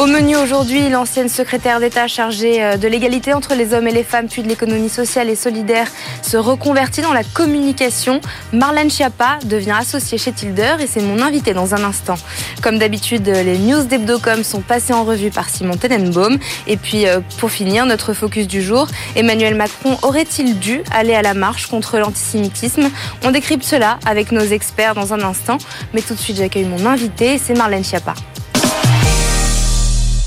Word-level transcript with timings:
Au 0.00 0.06
menu 0.06 0.34
aujourd'hui, 0.34 0.88
l'ancienne 0.88 1.28
secrétaire 1.28 1.78
d'État 1.78 2.08
chargée 2.08 2.64
euh, 2.64 2.78
de 2.78 2.88
l'égalité 2.88 3.34
entre 3.34 3.54
les 3.54 3.74
hommes 3.74 3.86
et 3.86 3.92
les 3.92 4.02
femmes, 4.02 4.28
puis 4.28 4.42
de 4.42 4.48
l'économie 4.48 4.88
sociale 4.88 5.28
et 5.28 5.36
solidaire, 5.36 5.88
se 6.22 6.38
reconvertit 6.38 7.02
dans 7.02 7.12
la 7.12 7.22
communication. 7.22 8.22
Marlène 8.50 8.88
Schiappa 8.88 9.38
devient 9.44 9.76
associée 9.78 10.16
chez 10.16 10.32
Tilder 10.32 10.76
et 10.80 10.86
c'est 10.86 11.02
mon 11.02 11.20
invité 11.20 11.52
dans 11.52 11.74
un 11.74 11.84
instant. 11.84 12.14
Comme 12.62 12.78
d'habitude, 12.78 13.26
les 13.26 13.58
news 13.58 13.82
d'Hebdocom 13.82 14.42
sont 14.42 14.62
passées 14.62 14.94
en 14.94 15.04
revue 15.04 15.28
par 15.28 15.50
Simon 15.50 15.76
Tenenbaum. 15.76 16.38
Et 16.66 16.78
puis, 16.78 17.06
euh, 17.06 17.20
pour 17.36 17.50
finir, 17.50 17.84
notre 17.84 18.14
focus 18.14 18.48
du 18.48 18.62
jour, 18.62 18.86
Emmanuel 19.16 19.54
Macron 19.54 19.98
aurait-il 20.00 20.58
dû 20.58 20.80
aller 20.92 21.14
à 21.14 21.20
la 21.20 21.34
marche 21.34 21.66
contre 21.66 21.98
l'antisémitisme? 21.98 22.88
On 23.22 23.32
décrypte 23.32 23.64
cela 23.64 23.98
avec 24.06 24.32
nos 24.32 24.40
experts 24.40 24.94
dans 24.94 25.12
un 25.12 25.20
instant. 25.20 25.58
Mais 25.92 26.00
tout 26.00 26.14
de 26.14 26.20
suite, 26.20 26.38
j'accueille 26.38 26.64
mon 26.64 26.86
invité, 26.86 27.36
c'est 27.36 27.52
Marlène 27.52 27.84
Schiappa. 27.84 28.14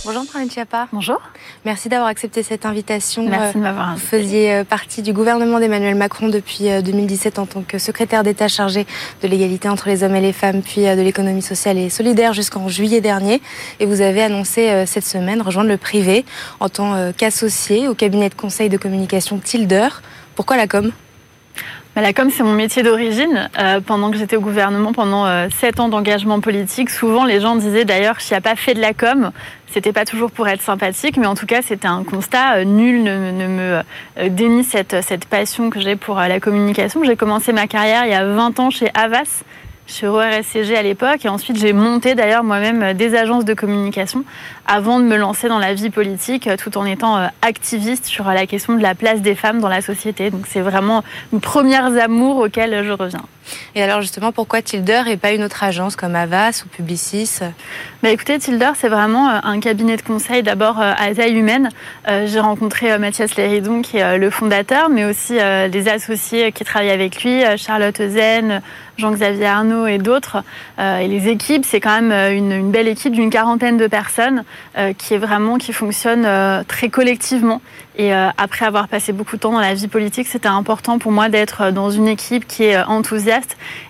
Bonjour 0.05 0.25
Marlène 0.33 0.51
Schiappa. 0.51 0.89
Bonjour. 0.91 1.21
Merci 1.63 1.87
d'avoir 1.87 2.09
accepté 2.09 2.43
cette 2.43 2.65
invitation. 2.65 3.25
Merci 3.25 3.57
de 3.57 3.63
m'avoir 3.63 3.89
invité. 3.89 4.01
Vous 4.01 4.09
faisiez 4.09 4.53
euh, 4.53 4.63
partie 4.65 5.01
du 5.01 5.13
gouvernement 5.13 5.61
d'Emmanuel 5.61 5.95
Macron 5.95 6.27
depuis 6.27 6.65
2017 6.83 7.39
euh, 7.39 7.41
en 7.41 7.45
tant 7.45 7.61
que 7.61 7.77
secrétaire 7.77 8.23
d'État 8.23 8.49
chargé 8.49 8.85
de 9.21 9.27
l'égalité 9.29 9.69
entre 9.69 9.87
les 9.87 10.03
hommes 10.03 10.15
et 10.15 10.21
les 10.21 10.33
femmes, 10.33 10.61
puis 10.61 10.87
euh, 10.87 10.97
de 10.97 11.01
l'économie 11.01 11.41
sociale 11.41 11.77
et 11.77 11.89
solidaire 11.89 12.33
jusqu'en 12.33 12.67
juillet 12.67 12.99
dernier. 12.99 13.41
Et 13.79 13.85
vous 13.85 14.01
avez 14.01 14.23
annoncé 14.23 14.85
cette 14.85 15.05
semaine 15.05 15.41
rejoindre 15.41 15.69
le 15.69 15.77
privé 15.77 16.25
en 16.59 16.67
tant 16.67 17.13
qu'associé 17.13 17.87
au 17.87 17.93
cabinet 17.93 18.27
de 18.27 18.35
conseil 18.35 18.67
de 18.67 18.77
communication 18.77 19.37
Tilder. 19.37 19.87
Pourquoi 20.35 20.57
la 20.57 20.67
com? 20.67 20.91
La 22.01 22.13
com, 22.13 22.29
c'est 22.31 22.43
mon 22.43 22.53
métier 22.53 22.83
d'origine. 22.83 23.49
pendant 23.85 24.11
que 24.11 24.17
j'étais 24.17 24.35
au 24.35 24.41
gouvernement, 24.41 24.93
pendant 24.93 25.49
sept 25.49 25.79
ans 25.79 25.89
d'engagement 25.89 26.39
politique, 26.39 26.89
souvent 26.89 27.25
les 27.25 27.39
gens 27.39 27.55
disaient 27.55 27.85
d'ailleurs, 27.85 28.17
je 28.19 28.33
n'ai 28.33 28.41
pas 28.41 28.55
fait 28.55 28.73
de 28.73 28.81
la 28.81 28.93
com, 28.93 29.31
c'était 29.73 29.91
pas 29.91 30.05
toujours 30.05 30.29
pour 30.29 30.47
être 30.47 30.61
sympathique, 30.61 31.17
mais 31.17 31.25
en 31.25 31.33
tout 31.33 31.47
cas, 31.47 31.63
c'était 31.63 31.87
un 31.87 32.03
constat. 32.03 32.57
Euh, 32.57 32.63
nul 32.63 33.01
ne, 33.01 33.47
me 33.47 33.81
euh, 34.19 34.29
dénie 34.29 34.63
cette, 34.63 35.01
cette 35.01 35.25
passion 35.25 35.71
que 35.71 35.79
j'ai 35.79 35.95
pour 35.95 36.19
euh, 36.19 36.27
la 36.27 36.39
communication. 36.39 37.03
J'ai 37.03 37.15
commencé 37.15 37.53
ma 37.53 37.65
carrière 37.65 38.05
il 38.05 38.11
y 38.11 38.13
a 38.13 38.23
20 38.23 38.59
ans 38.59 38.69
chez 38.69 38.91
Avas 38.93 39.41
chez 39.85 40.07
RSCG 40.07 40.75
à 40.75 40.81
l'époque 40.81 41.25
et 41.25 41.29
ensuite 41.29 41.57
j'ai 41.57 41.73
monté 41.73 42.15
d'ailleurs 42.15 42.43
moi-même 42.43 42.93
des 42.93 43.15
agences 43.15 43.45
de 43.45 43.53
communication 43.53 44.23
avant 44.65 44.99
de 44.99 45.05
me 45.05 45.17
lancer 45.17 45.49
dans 45.49 45.59
la 45.59 45.73
vie 45.73 45.89
politique 45.89 46.49
tout 46.57 46.77
en 46.77 46.85
étant 46.85 47.29
activiste 47.41 48.05
sur 48.05 48.25
la 48.25 48.45
question 48.47 48.75
de 48.75 48.81
la 48.81 48.95
place 48.95 49.21
des 49.21 49.35
femmes 49.35 49.59
dans 49.59 49.69
la 49.69 49.81
société. 49.81 50.29
Donc 50.29 50.45
c'est 50.47 50.61
vraiment 50.61 51.03
mes 51.31 51.39
premières 51.39 51.97
amours 51.97 52.37
auxquelles 52.37 52.83
je 52.83 52.91
reviens. 52.91 53.23
Et 53.75 53.83
alors 53.83 54.01
justement, 54.01 54.31
pourquoi 54.31 54.61
Tilder 54.61 55.03
et 55.07 55.17
pas 55.17 55.31
une 55.31 55.43
autre 55.43 55.63
agence 55.63 55.95
comme 55.95 56.15
Avas 56.15 56.63
ou 56.65 56.69
Publicis? 56.69 57.39
Bah 58.01 58.09
Écoutez, 58.09 58.37
Tilder, 58.37 58.71
c'est 58.75 58.89
vraiment 58.89 59.29
euh, 59.29 59.39
un 59.43 59.59
cabinet 59.59 59.97
de 59.97 60.01
conseil 60.01 60.43
d'abord 60.43 60.79
euh, 60.79 60.93
à 60.97 61.13
taille 61.15 61.35
humaine. 61.35 61.69
Euh, 62.07 62.27
j'ai 62.27 62.39
rencontré 62.39 62.97
Mathias 62.97 63.35
Léridon, 63.35 63.81
qui 63.81 63.97
est 63.97 64.17
le 64.17 64.29
fondateur, 64.29 64.89
mais 64.89 65.05
aussi 65.05 65.33
des 65.69 65.87
associés 65.87 66.51
qui 66.51 66.63
travaillent 66.63 66.91
avec 66.91 67.23
lui, 67.23 67.43
Charlotte 67.57 67.97
Zen, 67.97 68.61
Jean-Xavier 68.97 69.45
Arnaud 69.45 69.87
et 69.87 69.97
d'autres. 69.97 70.43
et 70.79 71.07
les 71.07 71.27
équipes, 71.29 71.65
c'est 71.65 71.79
quand 71.79 72.01
même 72.01 72.33
une, 72.35 72.71
belle 72.71 72.87
équipe 72.87 73.13
d'une 73.13 73.29
quarantaine 73.29 73.77
de 73.77 73.87
personnes 73.87 74.43
qui 74.97 75.13
est 75.13 75.17
vraiment, 75.17 75.57
qui 75.57 75.73
fonctionne 75.73 76.27
très 76.67 76.89
collectivement. 76.89 77.61
Et 77.97 78.13
après 78.13 78.65
avoir 78.65 78.87
passé 78.87 79.13
beaucoup 79.13 79.35
de 79.35 79.41
temps 79.41 79.51
dans 79.51 79.59
la 79.59 79.73
vie 79.73 79.87
politique, 79.87 80.27
c'était 80.27 80.47
important 80.47 80.99
pour 80.99 81.11
moi 81.11 81.29
d'être 81.29 81.71
dans 81.71 81.89
une 81.89 82.07
équipe 82.07 82.47
qui 82.47 82.63
est 82.63 82.83
enthousiaste 82.83 83.32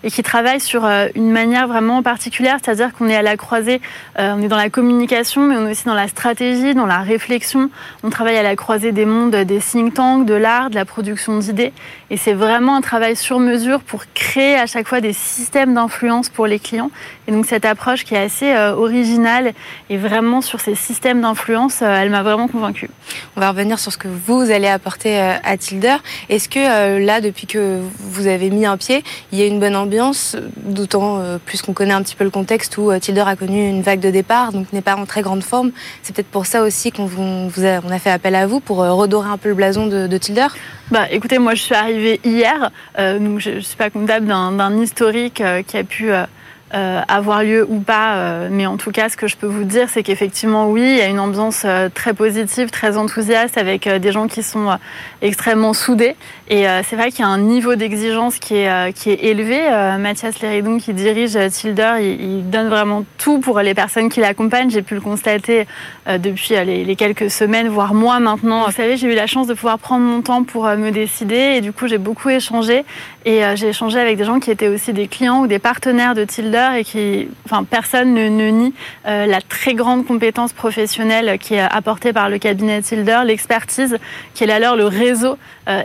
et 0.03 0.11
qui 0.11 0.23
travaille 0.23 0.59
sur 0.59 0.85
euh, 0.85 1.07
une 1.15 1.31
manière 1.31 1.67
vraiment 1.67 2.03
particulière, 2.03 2.57
c'est-à-dire 2.63 2.93
qu'on 2.93 3.07
est 3.07 3.15
à 3.15 3.21
la 3.21 3.37
croisée, 3.37 3.81
euh, 4.19 4.33
on 4.35 4.41
est 4.41 4.47
dans 4.47 4.57
la 4.57 4.69
communication, 4.69 5.41
mais 5.41 5.55
on 5.55 5.67
est 5.67 5.71
aussi 5.71 5.85
dans 5.85 5.93
la 5.93 6.07
stratégie, 6.07 6.73
dans 6.73 6.85
la 6.85 6.99
réflexion. 6.99 7.69
On 8.03 8.09
travaille 8.09 8.37
à 8.37 8.43
la 8.43 8.55
croisée 8.55 8.91
des 8.91 9.05
mondes 9.05 9.35
des 9.35 9.59
think 9.59 9.93
tanks, 9.93 10.25
de 10.25 10.33
l'art, 10.33 10.69
de 10.69 10.75
la 10.75 10.85
production 10.85 11.37
d'idées. 11.37 11.73
Et 12.09 12.17
c'est 12.17 12.33
vraiment 12.33 12.75
un 12.75 12.81
travail 12.81 13.15
sur 13.15 13.39
mesure 13.39 13.81
pour 13.81 14.03
créer 14.13 14.55
à 14.55 14.67
chaque 14.67 14.87
fois 14.87 15.01
des 15.01 15.13
systèmes 15.13 15.73
d'influence 15.73 16.29
pour 16.29 16.47
les 16.47 16.59
clients. 16.59 16.91
Et 17.27 17.31
donc 17.31 17.45
cette 17.45 17.65
approche 17.65 18.03
qui 18.03 18.15
est 18.15 18.23
assez 18.23 18.51
euh, 18.51 18.75
originale 18.75 19.53
et 19.89 19.97
vraiment 19.97 20.41
sur 20.41 20.59
ces 20.59 20.75
systèmes 20.75 21.21
d'influence, 21.21 21.81
elle 21.81 22.09
m'a 22.09 22.23
vraiment 22.23 22.47
convaincue. 22.47 22.89
On 23.35 23.39
va 23.39 23.49
revenir 23.49 23.79
sur 23.79 23.91
ce 23.91 23.97
que 23.97 24.07
vous 24.07 24.51
allez 24.51 24.67
apporter 24.67 25.19
à 25.19 25.57
Tilder. 25.57 25.97
Est-ce 26.29 26.49
que 26.49 26.99
là, 27.03 27.21
depuis 27.21 27.47
que 27.47 27.79
vous 27.99 28.27
avez 28.27 28.49
mis 28.49 28.65
un 28.65 28.77
pied, 28.77 29.03
il 29.31 29.39
y 29.39 29.41
a 29.41 29.45
une 29.45 29.59
bonne 29.59 29.75
ambiance, 29.75 30.35
d'autant 30.57 31.19
euh, 31.19 31.37
plus 31.43 31.61
qu'on 31.61 31.73
connaît 31.73 31.93
un 31.93 32.01
petit 32.01 32.15
peu 32.15 32.23
le 32.23 32.29
contexte 32.29 32.77
où 32.77 32.91
euh, 32.91 32.99
Tilder 32.99 33.23
a 33.25 33.35
connu 33.35 33.67
une 33.67 33.81
vague 33.81 33.99
de 33.99 34.09
départ, 34.09 34.51
donc 34.51 34.71
n'est 34.73 34.81
pas 34.81 34.95
en 34.95 35.05
très 35.05 35.21
grande 35.21 35.43
forme. 35.43 35.71
C'est 36.01 36.15
peut-être 36.15 36.27
pour 36.27 36.45
ça 36.45 36.63
aussi 36.63 36.91
qu'on 36.91 37.05
vous 37.05 37.65
a, 37.65 37.81
on 37.83 37.89
a 37.89 37.99
fait 37.99 38.11
appel 38.11 38.35
à 38.35 38.47
vous 38.47 38.59
pour 38.59 38.81
euh, 38.81 38.93
redorer 38.93 39.29
un 39.29 39.37
peu 39.37 39.49
le 39.49 39.55
blason 39.55 39.87
de, 39.87 40.17
Tilder. 40.17 40.47
Bah, 40.91 41.07
écoutez, 41.11 41.39
moi 41.39 41.55
je 41.55 41.61
suis 41.61 41.75
arrivée 41.75 42.19
hier, 42.23 42.71
donc 42.97 43.39
je 43.39 43.51
ne 43.51 43.59
suis 43.59 43.75
pas 43.75 43.89
comptable 43.89 44.27
d'un 44.27 44.79
historique 44.79 45.41
qui 45.67 45.77
a 45.77 45.83
pu 45.83 46.11
euh, 46.11 46.25
avoir 46.73 47.43
lieu 47.43 47.65
ou 47.69 47.79
pas. 47.79 48.15
Euh, 48.15 48.47
mais 48.51 48.65
en 48.65 48.77
tout 48.77 48.91
cas, 48.91 49.09
ce 49.09 49.17
que 49.17 49.27
je 49.27 49.37
peux 49.37 49.47
vous 49.47 49.63
dire, 49.63 49.89
c'est 49.89 50.03
qu'effectivement, 50.03 50.69
oui, 50.69 50.81
il 50.81 50.97
y 50.97 51.01
a 51.01 51.07
une 51.07 51.19
ambiance 51.19 51.63
euh, 51.65 51.89
très 51.93 52.13
positive, 52.13 52.69
très 52.69 52.97
enthousiaste, 52.97 53.57
avec 53.57 53.87
des 53.87 54.11
gens 54.11 54.27
qui 54.27 54.43
sont 54.43 54.77
extrêmement 55.21 55.73
soudés. 55.73 56.15
Et 56.49 56.65
c'est 56.83 56.95
vrai 56.95 57.09
qu'il 57.09 57.21
y 57.21 57.23
a 57.23 57.29
un 57.29 57.39
niveau 57.39 57.75
d'exigence 57.75 58.37
qui 58.37 58.55
est, 58.55 58.93
qui 58.93 59.09
est 59.09 59.23
élevé. 59.23 59.61
Mathias 59.97 60.41
Léridon, 60.41 60.77
qui 60.77 60.93
dirige 60.93 61.37
Tilder, 61.49 61.95
il, 62.01 62.49
donne 62.49 62.67
vraiment 62.67 63.05
tout 63.17 63.39
pour 63.39 63.59
les 63.61 63.73
personnes 63.73 64.09
qui 64.09 64.19
l'accompagnent. 64.19 64.69
J'ai 64.69 64.81
pu 64.81 64.93
le 64.93 65.01
constater 65.01 65.65
depuis 66.07 66.55
les, 66.65 66.95
quelques 66.95 67.31
semaines, 67.31 67.69
voire 67.69 67.93
mois 67.93 68.19
maintenant. 68.19 68.65
Vous 68.65 68.71
savez, 68.71 68.97
j'ai 68.97 69.11
eu 69.11 69.15
la 69.15 69.25
chance 69.25 69.47
de 69.47 69.53
pouvoir 69.53 69.79
prendre 69.79 70.05
mon 70.05 70.21
temps 70.21 70.43
pour 70.43 70.65
me 70.65 70.91
décider. 70.91 71.55
Et 71.55 71.61
du 71.61 71.71
coup, 71.71 71.87
j'ai 71.87 71.97
beaucoup 71.97 72.29
échangé. 72.29 72.83
Et 73.25 73.41
j'ai 73.55 73.69
échangé 73.69 73.99
avec 73.99 74.17
des 74.17 74.25
gens 74.25 74.39
qui 74.39 74.51
étaient 74.51 74.67
aussi 74.67 74.91
des 74.91 75.07
clients 75.07 75.41
ou 75.41 75.47
des 75.47 75.59
partenaires 75.59 76.13
de 76.13 76.25
Tilder 76.25 76.71
et 76.77 76.83
qui, 76.83 77.29
enfin, 77.45 77.63
personne 77.63 78.13
ne, 78.13 78.49
nie 78.49 78.73
euh, 79.07 79.25
la 79.25 79.41
très 79.41 79.73
grande 79.73 80.05
compétence 80.05 80.53
professionnelle 80.53 81.37
qui 81.39 81.55
est 81.55 81.59
apportée 81.61 82.13
par 82.13 82.29
le 82.29 82.37
cabinet 82.37 82.81
Tilder, 82.81 83.21
l'expertise 83.25 83.97
qui 84.33 84.43
est 84.43 84.47
là 84.47 84.59
leur 84.59 84.75
le 84.75 84.85
réseau 84.85 85.37
euh, 85.67 85.81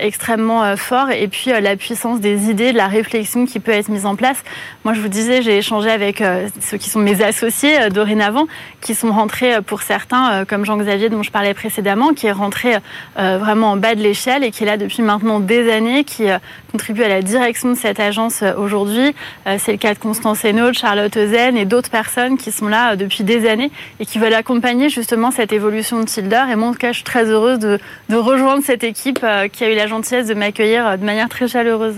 euh, 0.50 0.76
fort 0.76 1.10
et 1.10 1.28
puis 1.28 1.50
la 1.50 1.76
puissance 1.76 2.20
des 2.20 2.50
idées, 2.50 2.72
de 2.72 2.76
la 2.76 2.88
réflexion 2.88 3.46
qui 3.46 3.60
peut 3.60 3.72
être 3.72 3.88
mise 3.88 4.06
en 4.06 4.16
place. 4.16 4.42
Moi, 4.84 4.94
je 4.94 5.00
vous 5.00 5.08
disais, 5.08 5.42
j'ai 5.42 5.58
échangé 5.58 5.90
avec 5.90 6.22
ceux 6.60 6.76
qui 6.78 6.88
sont 6.90 7.00
mes 7.00 7.22
associés 7.22 7.90
dorénavant, 7.90 8.46
qui 8.80 8.94
sont 8.94 9.12
rentrés 9.12 9.60
pour 9.62 9.82
certains, 9.82 10.44
comme 10.46 10.64
Jean-Xavier 10.64 11.08
dont 11.08 11.22
je 11.22 11.30
parlais 11.30 11.54
précédemment, 11.54 12.12
qui 12.14 12.26
est 12.26 12.32
rentré 12.32 12.76
vraiment 13.16 13.72
en 13.72 13.76
bas 13.76 13.94
de 13.94 14.00
l'échelle 14.00 14.44
et 14.44 14.50
qui 14.50 14.62
est 14.64 14.66
là 14.66 14.76
depuis 14.76 15.02
maintenant 15.02 15.40
des 15.40 15.70
années, 15.70 16.04
qui 16.04 16.24
contribue 16.72 17.02
à 17.02 17.08
la 17.08 17.22
direction 17.22 17.70
de 17.70 17.74
cette 17.76 18.00
agence 18.00 18.42
aujourd'hui. 18.56 19.14
C'est 19.58 19.72
le 19.72 19.78
cas 19.78 19.94
de 19.94 19.98
Constance 19.98 20.44
Hainaut, 20.44 20.72
Charlotte 20.72 21.18
Zen 21.18 21.56
et 21.56 21.64
d'autres 21.64 21.90
personnes 21.90 22.38
qui 22.38 22.52
sont 22.52 22.68
là 22.68 22.92
euh, 22.92 22.96
depuis 22.96 23.24
des 23.24 23.48
années 23.48 23.70
et 24.00 24.06
qui 24.06 24.18
veulent 24.18 24.34
accompagner 24.34 24.88
justement 24.88 25.30
cette 25.30 25.52
évolution 25.52 26.00
de 26.00 26.04
Tilder. 26.04 26.44
Et 26.50 26.56
moi, 26.56 26.68
en 26.68 26.72
tout 26.72 26.78
cas, 26.78 26.92
je 26.92 26.96
suis 26.96 27.04
très 27.04 27.24
heureuse 27.24 27.58
de, 27.58 27.78
de 28.08 28.16
rejoindre 28.16 28.62
cette 28.64 28.84
équipe 28.84 29.20
euh, 29.22 29.48
qui 29.48 29.64
a 29.64 29.70
eu 29.70 29.74
la 29.74 29.86
gentillesse 29.86 30.26
de 30.26 30.34
m'accueillir 30.38 30.98
de 30.98 31.04
manière 31.04 31.28
très 31.28 31.48
chaleureuse. 31.48 31.96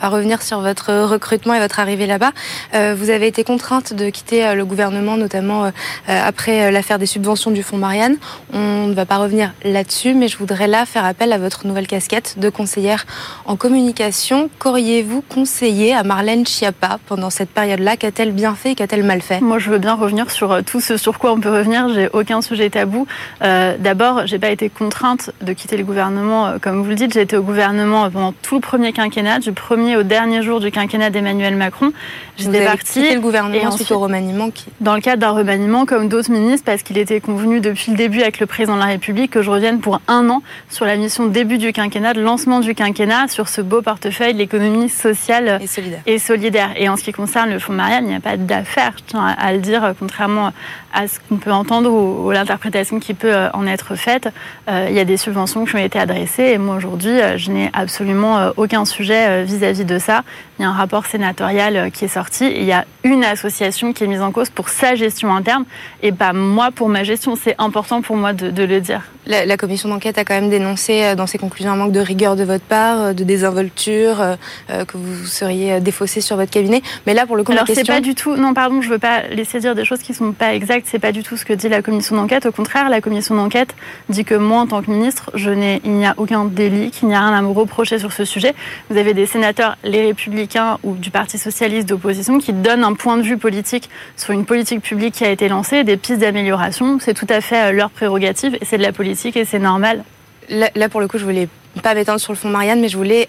Va 0.00 0.08
revenir 0.08 0.42
sur 0.42 0.60
votre 0.60 0.92
recrutement 1.04 1.54
et 1.54 1.58
votre 1.58 1.80
arrivée 1.80 2.06
là-bas. 2.06 2.32
Euh, 2.74 2.94
vous 2.96 3.10
avez 3.10 3.26
été 3.26 3.44
contrainte 3.44 3.94
de 3.94 4.10
quitter 4.10 4.46
euh, 4.46 4.54
le 4.54 4.64
gouvernement, 4.64 5.16
notamment 5.16 5.64
euh, 5.64 5.70
après 6.06 6.70
l'affaire 6.70 6.98
des 6.98 7.06
subventions 7.06 7.50
du 7.50 7.62
Fonds 7.62 7.78
Marianne. 7.78 8.16
On 8.52 8.86
ne 8.86 8.94
va 8.94 9.06
pas 9.06 9.16
revenir 9.16 9.52
là-dessus, 9.64 10.14
mais 10.14 10.28
je 10.28 10.36
voudrais 10.36 10.66
là 10.66 10.84
faire 10.84 11.04
appel 11.04 11.32
à 11.32 11.38
votre 11.38 11.66
nouvelle 11.66 11.86
casquette 11.86 12.38
de 12.38 12.50
conseillère 12.50 13.06
en 13.46 13.56
communication. 13.56 14.50
Qu'auriez-vous 14.58 15.22
conseillé 15.22 15.94
à 15.94 16.02
Marlène 16.02 16.46
Schiappa 16.46 16.98
pendant 17.06 17.30
cette 17.30 17.50
période-là 17.50 17.96
Qu'a-t-elle 17.96 18.32
bien 18.32 18.54
fait 18.54 18.72
et 18.72 18.74
qu'a-t-elle 18.74 19.04
mal 19.04 19.22
fait 19.22 19.40
Moi, 19.40 19.58
je 19.58 19.70
veux 19.70 19.78
bien 19.78 19.94
revenir 19.94 20.30
sur 20.30 20.62
tout 20.64 20.80
ce 20.80 20.96
sur 20.96 21.18
quoi 21.18 21.32
on 21.32 21.40
peut 21.40 21.50
revenir. 21.50 21.88
J'ai 21.94 22.08
aucun 22.12 22.42
sujet 22.42 22.68
tabou. 22.70 23.06
Euh, 23.42 23.76
D'abord, 23.78 24.26
j'ai 24.26 24.38
pas 24.38 24.50
été 24.50 24.68
contrainte 24.68 25.30
de 25.42 25.52
quitter 25.52 25.76
le 25.76 25.84
gouvernement, 25.84 26.54
comme 26.60 26.82
vous 26.82 26.88
le 26.88 26.96
dites. 26.96 27.12
J'ai 27.12 27.22
été 27.22 27.36
au 27.36 27.42
gouvernement 27.42 28.10
pendant 28.10 28.32
tout 28.32 28.56
le 28.56 28.60
premier 28.60 28.92
quinquennat, 28.92 29.38
du 29.38 29.52
premier 29.52 29.85
au 29.94 30.02
dernier 30.02 30.42
jour 30.42 30.58
du 30.58 30.72
quinquennat 30.72 31.10
d'Emmanuel 31.10 31.54
Macron. 31.54 31.92
J'étais 32.36 32.64
partie. 32.64 33.14
le 33.14 33.20
gouvernement 33.20 33.54
et 33.54 33.66
ensuite 33.66 33.90
au 33.92 33.98
remaniement 33.98 34.50
qui... 34.50 34.64
Dans 34.80 34.94
le 34.94 35.00
cadre 35.00 35.20
d'un 35.20 35.30
remaniement, 35.30 35.86
comme 35.86 36.08
d'autres 36.08 36.30
ministres, 36.30 36.64
parce 36.64 36.82
qu'il 36.82 36.98
était 36.98 37.20
convenu 37.20 37.60
depuis 37.60 37.92
le 37.92 37.96
début 37.96 38.22
avec 38.22 38.40
le 38.40 38.46
président 38.46 38.74
de 38.74 38.80
la 38.80 38.86
République 38.86 39.30
que 39.30 39.42
je 39.42 39.50
revienne 39.50 39.78
pour 39.80 40.00
un 40.08 40.28
an 40.30 40.42
sur 40.68 40.84
la 40.84 40.96
mission 40.96 41.26
début 41.26 41.58
du 41.58 41.72
quinquennat, 41.72 42.14
de 42.14 42.22
lancement 42.22 42.60
du 42.60 42.74
quinquennat, 42.74 43.28
sur 43.28 43.48
ce 43.48 43.60
beau 43.60 43.82
portefeuille 43.82 44.32
de 44.32 44.38
l'économie 44.38 44.88
sociale 44.88 45.60
et 45.62 45.66
solidaire. 45.66 46.00
et 46.06 46.18
solidaire. 46.18 46.70
Et 46.76 46.88
en 46.88 46.96
ce 46.96 47.04
qui 47.04 47.12
concerne 47.12 47.50
le 47.50 47.58
fonds 47.58 47.74
Marianne, 47.74 48.06
il 48.06 48.08
n'y 48.08 48.16
a 48.16 48.20
pas 48.20 48.36
d'affaire, 48.36 48.92
je 48.96 49.04
tiens 49.06 49.26
à 49.38 49.52
le 49.52 49.58
dire, 49.58 49.94
contrairement 49.98 50.52
à 50.96 51.08
ce 51.08 51.18
qu'on 51.28 51.36
peut 51.36 51.52
entendre 51.52 51.90
ou, 51.90 52.30
l'interprétation 52.30 52.98
qui 52.98 53.14
peut 53.14 53.32
euh, 53.32 53.50
en 53.52 53.66
être 53.66 53.94
faite. 53.96 54.28
Euh, 54.68 54.86
il 54.88 54.96
y 54.96 55.00
a 55.00 55.04
des 55.04 55.18
subventions 55.18 55.64
qui 55.66 55.76
ont 55.76 55.78
été 55.78 55.98
adressées 55.98 56.44
et 56.44 56.58
moi 56.58 56.76
aujourd'hui, 56.76 57.20
euh, 57.20 57.36
je 57.36 57.50
n'ai 57.50 57.70
absolument 57.74 58.50
aucun 58.56 58.84
sujet 58.84 59.44
vis-à-vis 59.44 59.75
vis-à-vis 59.76 59.84
de 59.84 59.98
ça. 59.98 60.22
Il 60.58 60.62
y 60.62 60.64
a 60.64 60.68
un 60.68 60.72
rapport 60.72 61.06
sénatorial 61.06 61.90
qui 61.90 62.04
est 62.04 62.08
sorti 62.08 62.44
et 62.44 62.60
il 62.60 62.66
y 62.66 62.72
a 62.72 62.84
une 63.04 63.24
association 63.24 63.92
qui 63.92 64.04
est 64.04 64.06
mise 64.06 64.22
en 64.22 64.32
cause 64.32 64.50
pour 64.50 64.68
sa 64.68 64.94
gestion 64.94 65.34
interne 65.34 65.64
et 66.02 66.12
pas 66.12 66.32
moi 66.32 66.70
pour 66.74 66.88
ma 66.88 67.04
gestion. 67.04 67.36
C'est 67.36 67.54
important 67.58 68.02
pour 68.02 68.16
moi 68.16 68.32
de, 68.32 68.62
le 68.62 68.80
dire. 68.80 69.02
La, 69.26 69.56
commission 69.56 69.88
d'enquête 69.88 70.18
a 70.18 70.24
quand 70.24 70.34
même 70.34 70.50
dénoncé 70.50 71.14
dans 71.16 71.26
ses 71.26 71.38
conclusions 71.38 71.72
un 71.72 71.76
manque 71.76 71.92
de 71.92 72.00
rigueur 72.00 72.36
de 72.36 72.44
votre 72.44 72.64
part, 72.64 73.14
de 73.14 73.24
désinvolture, 73.24 74.36
que 74.68 74.96
vous 74.96 75.26
seriez 75.26 75.80
défaussé 75.80 76.20
sur 76.20 76.36
votre 76.36 76.50
cabinet. 76.50 76.82
Mais 77.06 77.14
là, 77.14 77.26
pour 77.26 77.36
le 77.36 77.44
coup, 77.44 77.52
Alors, 77.52 77.64
c'est 77.66 77.86
pas 77.86 78.00
du 78.00 78.14
tout. 78.14 78.36
Non, 78.36 78.54
pardon, 78.54 78.80
je 78.80 78.88
veux 78.88 78.98
pas 78.98 79.22
laisser 79.28 79.60
dire 79.60 79.74
des 79.74 79.84
choses 79.84 80.00
qui 80.00 80.14
sont 80.14 80.32
pas 80.32 80.54
exactes. 80.54 80.86
C'est 80.90 80.98
pas 80.98 81.12
du 81.12 81.22
tout 81.22 81.36
ce 81.36 81.44
que 81.44 81.52
dit 81.52 81.68
la 81.68 81.82
commission 81.82 82.16
d'enquête. 82.16 82.46
Au 82.46 82.52
contraire, 82.52 82.88
la 82.88 83.00
commission 83.00 83.34
d'enquête 83.34 83.74
dit 84.08 84.24
que 84.24 84.34
moi, 84.34 84.60
en 84.60 84.66
tant 84.66 84.82
que 84.82 84.90
ministre, 84.90 85.30
je 85.34 85.50
n'ai, 85.50 85.80
il 85.84 85.92
n'y 85.92 86.06
a 86.06 86.14
aucun 86.16 86.44
délit, 86.44 86.90
qu'il 86.90 87.08
n'y 87.08 87.14
a 87.14 87.20
rien 87.20 87.36
à 87.36 87.42
me 87.42 87.48
reprocher 87.48 87.98
sur 87.98 88.12
ce 88.12 88.24
sujet. 88.24 88.54
Vous 88.90 88.96
avez 88.96 89.14
des 89.14 89.26
sénateurs, 89.26 89.65
les 89.82 90.06
Républicains 90.06 90.78
ou 90.82 90.94
du 90.94 91.10
Parti 91.10 91.38
socialiste 91.38 91.88
d'opposition, 91.88 92.38
qui 92.38 92.52
donnent 92.52 92.84
un 92.84 92.94
point 92.94 93.16
de 93.16 93.22
vue 93.22 93.38
politique 93.38 93.90
sur 94.16 94.32
une 94.32 94.44
politique 94.44 94.82
publique 94.82 95.14
qui 95.14 95.24
a 95.24 95.30
été 95.30 95.48
lancée, 95.48 95.84
des 95.84 95.96
pistes 95.96 96.20
d'amélioration. 96.20 96.98
C'est 97.00 97.14
tout 97.14 97.26
à 97.28 97.40
fait 97.40 97.70
euh, 97.70 97.72
leur 97.72 97.90
prérogative 97.90 98.56
et 98.60 98.64
c'est 98.64 98.78
de 98.78 98.82
la 98.82 98.92
politique 98.92 99.36
et 99.36 99.44
c'est 99.44 99.58
normal. 99.58 100.04
Là, 100.48 100.88
pour 100.88 101.00
le 101.00 101.08
coup, 101.08 101.18
je 101.18 101.24
voulais 101.24 101.48
pas 101.82 101.94
m'étendre 101.94 102.20
sur 102.20 102.32
le 102.32 102.38
fond 102.38 102.48
Marianne, 102.48 102.80
mais 102.80 102.88
je 102.88 102.96
voulais 102.96 103.28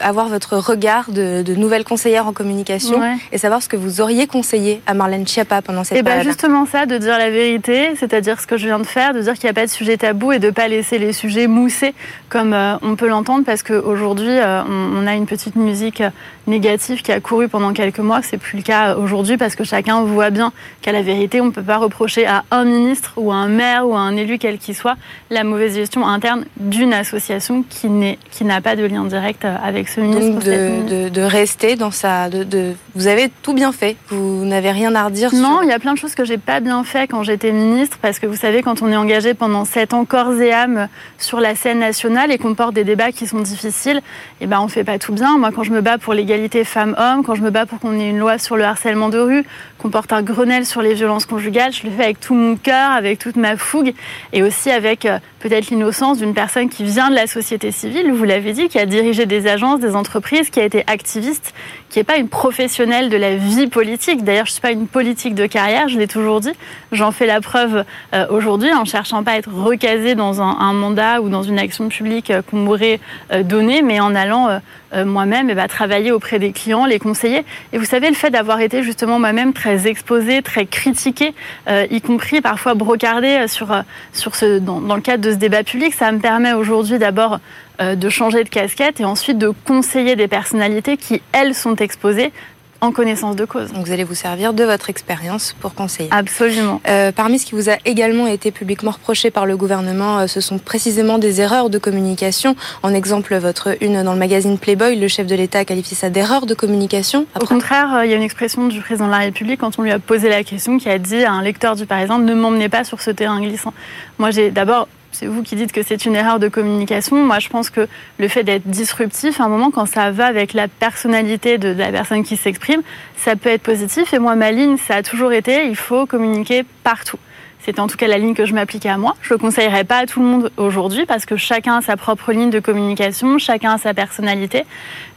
avoir 0.00 0.28
votre 0.28 0.56
regard 0.56 1.10
de, 1.10 1.42
de 1.42 1.54
nouvelle 1.54 1.84
conseillère 1.84 2.26
en 2.26 2.32
communication 2.32 3.00
et 3.32 3.38
savoir 3.38 3.62
ce 3.62 3.68
que 3.68 3.76
vous 3.76 4.00
auriez 4.00 4.26
conseillé 4.26 4.80
à 4.86 4.94
Marlène 4.94 5.26
Schiappa 5.26 5.62
pendant 5.62 5.84
cette 5.84 5.96
et 5.96 6.00
eh 6.00 6.02
ben, 6.02 6.10
période. 6.10 6.26
Ben 6.26 6.32
justement 6.32 6.66
ça, 6.66 6.86
de 6.86 6.98
dire 6.98 7.18
la 7.18 7.30
vérité, 7.30 7.94
c'est-à-dire 7.96 8.40
ce 8.40 8.46
que 8.46 8.56
je 8.56 8.66
viens 8.66 8.78
de 8.78 8.86
faire, 8.86 9.14
de 9.14 9.20
dire 9.20 9.34
qu'il 9.34 9.44
n'y 9.44 9.50
a 9.50 9.54
pas 9.54 9.66
de 9.66 9.70
sujet 9.70 9.96
tabou 9.96 10.32
et 10.32 10.38
de 10.38 10.46
ne 10.46 10.52
pas 10.52 10.68
laisser 10.68 10.98
les 10.98 11.12
sujets 11.12 11.46
mousser 11.46 11.94
comme 12.28 12.52
euh, 12.52 12.76
on 12.82 12.96
peut 12.96 13.08
l'entendre 13.08 13.44
parce 13.44 13.62
qu'aujourd'hui, 13.62 14.28
euh, 14.30 14.62
on, 14.64 15.02
on, 15.02 15.06
a 15.06 15.14
une 15.14 15.26
petite 15.26 15.56
musique 15.56 16.02
négative 16.46 17.02
qui 17.02 17.12
a 17.12 17.20
couru 17.20 17.48
pendant 17.48 17.72
quelques 17.72 17.98
mois. 17.98 18.22
C'est 18.22 18.38
plus 18.38 18.58
le 18.58 18.62
cas 18.62 18.96
aujourd'hui 18.96 19.36
parce 19.36 19.56
que 19.56 19.64
chacun 19.64 20.02
voit 20.02 20.30
bien 20.30 20.52
qu'à 20.82 20.92
la 20.92 21.02
vérité, 21.02 21.40
on 21.40 21.46
ne 21.46 21.50
peut 21.50 21.62
pas 21.62 21.78
reprocher 21.78 22.26
à 22.26 22.44
un 22.50 22.64
ministre 22.64 23.14
ou 23.16 23.32
à 23.32 23.36
un 23.36 23.48
maire 23.48 23.88
ou 23.88 23.94
à 23.94 24.00
un 24.00 24.16
élu 24.16 24.38
quel 24.38 24.58
qu'il 24.58 24.74
soit 24.74 24.96
la 25.30 25.44
mauvaise 25.44 25.74
gestion 25.74 26.06
interne 26.06 26.44
d'une 26.56 26.92
association 26.92 27.64
qui 27.68 28.44
n'a 28.44 28.60
pas 28.60 28.76
de 28.76 28.84
lien 28.84 29.04
direct 29.04 29.44
avec 29.44 29.87
donc 29.96 30.44
de, 30.44 31.20
rester 31.22 31.76
dans 31.76 31.90
sa. 31.90 32.28
De, 32.28 32.74
vous 32.94 33.06
avez 33.06 33.30
tout 33.42 33.54
bien 33.54 33.72
fait. 33.72 33.96
Vous 34.08 34.44
n'avez 34.44 34.70
rien 34.70 34.94
à 34.94 35.04
redire. 35.04 35.34
Non, 35.34 35.62
il 35.62 35.68
y 35.68 35.72
a 35.72 35.78
plein 35.78 35.94
de 35.94 35.98
choses 35.98 36.14
que 36.14 36.24
j'ai 36.24 36.38
pas 36.38 36.60
bien 36.60 36.84
fait 36.84 37.06
quand 37.06 37.22
j'étais 37.22 37.52
ministre, 37.52 37.98
parce 38.00 38.18
que 38.18 38.26
vous 38.26 38.36
savez, 38.36 38.62
quand 38.62 38.82
on 38.82 38.90
est 38.90 38.96
engagé 38.96 39.34
pendant 39.34 39.64
sept 39.64 39.94
ans 39.94 40.04
corps 40.04 40.40
et 40.40 40.52
âme 40.52 40.88
sur 41.18 41.40
la 41.40 41.54
scène 41.54 41.78
nationale 41.78 42.32
et 42.32 42.38
qu'on 42.38 42.54
porte 42.54 42.74
des 42.74 42.84
débats 42.84 43.12
qui 43.12 43.26
sont 43.26 43.40
difficiles, 43.40 43.98
et 44.40 44.44
eh 44.44 44.46
ben 44.46 44.60
on 44.60 44.68
fait 44.68 44.84
pas 44.84 44.98
tout 44.98 45.12
bien. 45.12 45.38
Moi, 45.38 45.50
quand 45.54 45.62
je 45.62 45.72
me 45.72 45.80
bats 45.80 45.98
pour 45.98 46.14
l'égalité 46.14 46.64
femmes-hommes, 46.64 47.22
quand 47.24 47.34
je 47.34 47.42
me 47.42 47.50
bats 47.50 47.66
pour 47.66 47.78
qu'on 47.80 47.98
ait 47.98 48.08
une 48.08 48.18
loi 48.18 48.38
sur 48.38 48.56
le 48.56 48.64
harcèlement 48.64 49.08
de 49.08 49.18
rue, 49.18 49.44
qu'on 49.78 49.90
porte 49.90 50.12
un 50.12 50.22
Grenelle 50.22 50.66
sur 50.66 50.82
les 50.82 50.94
violences 50.94 51.26
conjugales, 51.26 51.72
je 51.72 51.84
le 51.84 51.90
fais 51.90 52.04
avec 52.04 52.20
tout 52.20 52.34
mon 52.34 52.56
cœur, 52.56 52.90
avec 52.90 53.18
toute 53.18 53.36
ma 53.36 53.56
fougue, 53.56 53.94
et 54.32 54.42
aussi 54.42 54.70
avec 54.70 55.06
euh, 55.06 55.18
peut-être 55.40 55.70
l'innocence 55.70 56.18
d'une 56.18 56.34
personne 56.34 56.68
qui 56.68 56.84
vient 56.84 57.10
de 57.10 57.14
la 57.14 57.26
société 57.26 57.72
civile. 57.72 58.12
Vous 58.12 58.24
l'avez 58.24 58.52
dit, 58.52 58.68
qui 58.68 58.78
a 58.78 58.86
dirigé 58.86 59.26
des 59.26 59.46
agences, 59.46 59.77
des 59.78 59.94
entreprises, 59.94 60.50
qui 60.50 60.60
a 60.60 60.64
été 60.64 60.84
activiste, 60.86 61.54
qui 61.88 61.98
n'est 61.98 62.04
pas 62.04 62.16
une 62.16 62.28
professionnelle 62.28 63.08
de 63.08 63.16
la 63.16 63.36
vie 63.36 63.66
politique. 63.66 64.24
D'ailleurs, 64.24 64.46
je 64.46 64.50
ne 64.50 64.54
suis 64.54 64.60
pas 64.60 64.72
une 64.72 64.86
politique 64.86 65.34
de 65.34 65.46
carrière, 65.46 65.88
je 65.88 65.98
l'ai 65.98 66.06
toujours 66.06 66.40
dit. 66.40 66.52
J'en 66.92 67.12
fais 67.12 67.26
la 67.26 67.40
preuve 67.40 67.84
euh, 68.14 68.26
aujourd'hui 68.30 68.72
en 68.72 68.84
cherchant 68.84 69.22
pas 69.22 69.32
à 69.32 69.36
être 69.36 69.50
recasée 69.52 70.14
dans 70.14 70.42
un, 70.42 70.72
mandat 70.72 71.20
ou 71.20 71.28
dans 71.28 71.42
une 71.42 71.58
action 71.58 71.88
publique 71.88 72.30
euh, 72.30 72.42
qu'on 72.42 72.58
m'aurait 72.58 73.00
euh, 73.32 73.42
donnée, 73.42 73.82
mais 73.82 74.00
en 74.00 74.14
allant 74.14 74.60
moi-même 75.04 75.52
ben, 75.52 75.68
travailler 75.68 76.12
auprès 76.12 76.38
des 76.38 76.52
clients, 76.52 76.86
les 76.86 76.98
conseiller. 76.98 77.44
Et 77.74 77.78
vous 77.78 77.84
savez, 77.84 78.08
le 78.08 78.14
fait 78.14 78.30
d'avoir 78.30 78.60
été 78.60 78.82
justement 78.82 79.18
moi-même 79.18 79.52
très 79.52 79.86
exposée, 79.86 80.40
très 80.40 80.64
critiquée, 80.64 81.34
y 81.68 82.00
compris 82.00 82.40
parfois 82.40 82.72
brocardée 82.72 83.48
sur, 83.48 83.68
sur 84.14 84.34
ce, 84.34 84.58
dans, 84.58 84.80
le 84.80 85.02
cadre 85.02 85.22
de 85.22 85.32
ce 85.32 85.36
débat 85.36 85.62
public, 85.62 85.92
ça 85.92 86.10
me 86.10 86.20
permet 86.20 86.54
aujourd'hui 86.54 86.98
d'abord 86.98 87.38
de 87.80 88.08
changer 88.08 88.44
de 88.44 88.48
casquette 88.48 89.00
et 89.00 89.04
ensuite 89.04 89.38
de 89.38 89.52
conseiller 89.64 90.16
des 90.16 90.28
personnalités 90.28 90.96
qui, 90.96 91.22
elles, 91.32 91.54
sont 91.54 91.76
exposées 91.76 92.32
en 92.80 92.92
connaissance 92.92 93.36
de 93.36 93.44
cause. 93.44 93.72
Donc 93.72 93.86
vous 93.86 93.92
allez 93.92 94.04
vous 94.04 94.14
servir 94.14 94.52
de 94.52 94.64
votre 94.64 94.90
expérience 94.90 95.54
pour 95.60 95.74
conseiller. 95.74 96.08
Absolument. 96.12 96.80
Euh, 96.88 97.12
parmi 97.12 97.38
ce 97.38 97.46
qui 97.46 97.54
vous 97.54 97.68
a 97.68 97.76
également 97.84 98.26
été 98.26 98.50
publiquement 98.50 98.92
reproché 98.92 99.30
par 99.30 99.46
le 99.46 99.56
gouvernement, 99.56 100.20
euh, 100.20 100.26
ce 100.26 100.40
sont 100.40 100.58
précisément 100.58 101.18
des 101.18 101.40
erreurs 101.40 101.70
de 101.70 101.78
communication. 101.78 102.54
En 102.82 102.94
exemple, 102.94 103.36
votre 103.36 103.76
une 103.80 104.02
dans 104.02 104.12
le 104.12 104.18
magazine 104.18 104.58
Playboy, 104.58 104.96
le 104.96 105.08
chef 105.08 105.26
de 105.26 105.34
l'État 105.34 105.64
qualifie 105.64 105.94
ça 105.94 106.10
d'erreur 106.10 106.46
de 106.46 106.54
communication. 106.54 107.26
Au 107.40 107.46
contraire, 107.46 108.02
il 108.04 108.10
y 108.10 108.12
a 108.12 108.16
une 108.16 108.22
expression 108.22 108.68
du 108.68 108.80
président 108.80 109.06
de 109.06 109.12
la 109.12 109.18
République 109.18 109.60
quand 109.60 109.78
on 109.78 109.82
lui 109.82 109.92
a 109.92 109.98
posé 109.98 110.28
la 110.28 110.44
question 110.44 110.78
qui 110.78 110.88
a 110.88 110.98
dit 110.98 111.24
à 111.24 111.32
un 111.32 111.42
lecteur 111.42 111.74
du 111.74 111.86
Parisien 111.86 112.18
ne 112.18 112.34
m'emmenez 112.34 112.68
pas 112.68 112.84
sur 112.84 113.00
ce 113.00 113.10
terrain 113.10 113.40
glissant. 113.40 113.72
Moi, 114.18 114.30
j'ai 114.30 114.50
d'abord 114.50 114.88
c'est 115.12 115.26
vous 115.26 115.42
qui 115.42 115.56
dites 115.56 115.72
que 115.72 115.82
c'est 115.82 116.04
une 116.04 116.14
erreur 116.14 116.38
de 116.38 116.48
communication. 116.48 117.16
Moi, 117.16 117.38
je 117.38 117.48
pense 117.48 117.70
que 117.70 117.88
le 118.18 118.28
fait 118.28 118.44
d'être 118.44 118.68
disruptif, 118.68 119.40
à 119.40 119.44
un 119.44 119.48
moment, 119.48 119.70
quand 119.70 119.86
ça 119.86 120.10
va 120.10 120.26
avec 120.26 120.52
la 120.52 120.68
personnalité 120.68 121.58
de 121.58 121.68
la 121.68 121.90
personne 121.90 122.24
qui 122.24 122.36
s'exprime, 122.36 122.82
ça 123.16 123.36
peut 123.36 123.48
être 123.50 123.62
positif. 123.62 124.12
Et 124.12 124.18
moi, 124.18 124.36
ma 124.36 124.52
ligne, 124.52 124.76
ça 124.76 124.96
a 124.96 125.02
toujours 125.02 125.32
été, 125.32 125.66
il 125.66 125.76
faut 125.76 126.06
communiquer 126.06 126.64
partout. 126.84 127.18
C'était 127.64 127.80
en 127.80 127.86
tout 127.86 127.96
cas 127.96 128.06
la 128.06 128.18
ligne 128.18 128.34
que 128.34 128.46
je 128.46 128.54
m'appliquais 128.54 128.88
à 128.88 128.96
moi. 128.96 129.16
Je 129.20 129.34
ne 129.34 129.38
conseillerais 129.38 129.84
pas 129.84 129.98
à 129.98 130.06
tout 130.06 130.20
le 130.20 130.26
monde 130.26 130.50
aujourd'hui 130.56 131.06
parce 131.06 131.26
que 131.26 131.36
chacun 131.36 131.78
a 131.78 131.82
sa 131.82 131.96
propre 131.96 132.32
ligne 132.32 132.50
de 132.50 132.60
communication, 132.60 133.38
chacun 133.38 133.72
a 133.72 133.78
sa 133.78 133.94
personnalité. 133.94 134.64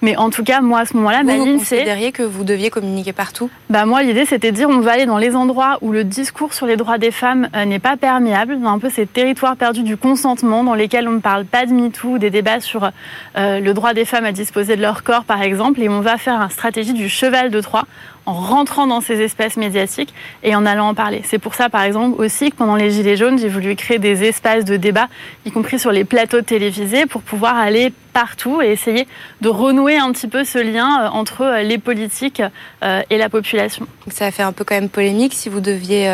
Mais 0.02 0.18
en 0.18 0.30
tout 0.30 0.44
cas, 0.44 0.62
moi 0.62 0.80
à 0.80 0.86
ce 0.86 0.98
moment-là, 0.98 1.24
ma 1.24 1.34
ligne 1.34 1.60
c'est. 1.60 1.76
Vous 1.76 1.82
considériez 1.82 2.12
que 2.12 2.24
vous 2.24 2.44
deviez 2.44 2.70
communiquer 2.70 3.14
partout 3.14 3.50
Bah 3.70 3.86
moi, 3.86 4.04
l'idée 4.04 4.26
c'était 4.26 4.52
de 4.52 4.56
dire 4.56 4.70
on 4.70 4.80
va 4.80 4.94
aller 4.94 5.06
dans 5.06 5.18
les 5.18 5.36
endroits 5.36 5.78
où 5.82 5.92
le 5.92 6.04
discours 6.04 6.54
sur 6.54 6.66
les 6.66 6.76
droits 6.76 6.98
des 6.98 7.12
femmes 7.12 7.48
euh, 7.56 7.66
n'est 7.66 7.80
pas 7.80 7.96
perméable, 7.96 8.60
dans 8.60 8.70
un 8.70 8.80
peu 8.80 8.90
ces 8.90 9.06
territoires 9.06 9.56
perdus 9.56 9.84
du 9.84 9.96
consentement, 9.96 10.64
dans 10.64 10.76
lesquels 10.76 11.08
on 11.08 11.14
ne 11.14 11.20
parle 11.20 11.46
pas 11.46 11.66
de 11.66 11.74
MeToo, 11.74 12.18
des 12.18 12.32
débats 12.32 12.60
sur 12.60 12.90
euh, 13.38 13.60
le 13.60 13.74
droit 13.74 13.94
des 13.94 14.06
femmes 14.06 14.26
à 14.26 14.32
disposer 14.32 14.76
de 14.76 14.82
leur 14.82 15.04
corps, 15.04 15.24
par 15.24 15.42
exemple, 15.42 15.82
et 15.82 15.90
on 15.90 16.02
va 16.02 16.18
faire 16.18 16.42
une 16.42 16.50
stratégie 16.50 16.94
du 16.94 17.08
cheval 17.08 17.52
de 17.52 17.62
Troie 17.62 17.86
en 18.26 18.34
rentrant 18.34 18.88
dans 18.88 19.02
ces 19.02 19.20
espaces 19.22 19.58
médiatiques 19.58 20.14
et 20.44 20.56
en 20.56 20.66
allant 20.66 20.90
en 20.90 20.94
parler. 20.94 21.22
C'est 21.26 21.40
pour 21.40 21.56
ça, 21.56 21.70
par 21.70 21.84
exemple, 21.84 22.22
aussi 22.22 22.52
que 22.52 22.56
pendant 22.56 22.76
les 22.76 22.92
Gilets 22.92 23.18
jaunes, 23.18 23.40
j'ai 23.40 23.50
voulu 23.50 23.76
créer 23.76 24.00
des 24.00 24.24
espaces 24.24 24.66
de 24.66 24.78
débat, 24.78 25.08
y 25.46 25.52
compris 25.52 25.80
sur 25.80 25.92
les 25.92 26.04
plateaux 26.04 26.42
télévisés, 26.42 27.06
pour 27.06 27.22
pouvoir 27.22 27.58
aller 27.58 27.92
partout 28.14 28.62
et 28.62 28.72
essayer 28.72 29.08
de 29.42 29.50
renouer 29.50 29.98
un 29.98 30.12
petit 30.12 30.28
peu 30.28 30.44
ce 30.44 30.60
lien 30.60 31.04
euh, 31.04 31.08
entre 31.10 31.42
euh, 31.42 31.64
les 31.64 31.78
politiques 31.78 32.42
euh, 32.84 33.02
et 33.10 33.18
la 33.18 33.30
population. 33.30 33.88
Ça 34.10 34.26
a 34.26 34.32
fait 34.32 34.44
un 34.44 34.52
peu 34.52 34.64
quand 34.64 34.76
même 34.76 34.90
polémique. 34.90 35.34
Si 35.34 35.50
vous 35.50 35.62
deviez 35.62 36.10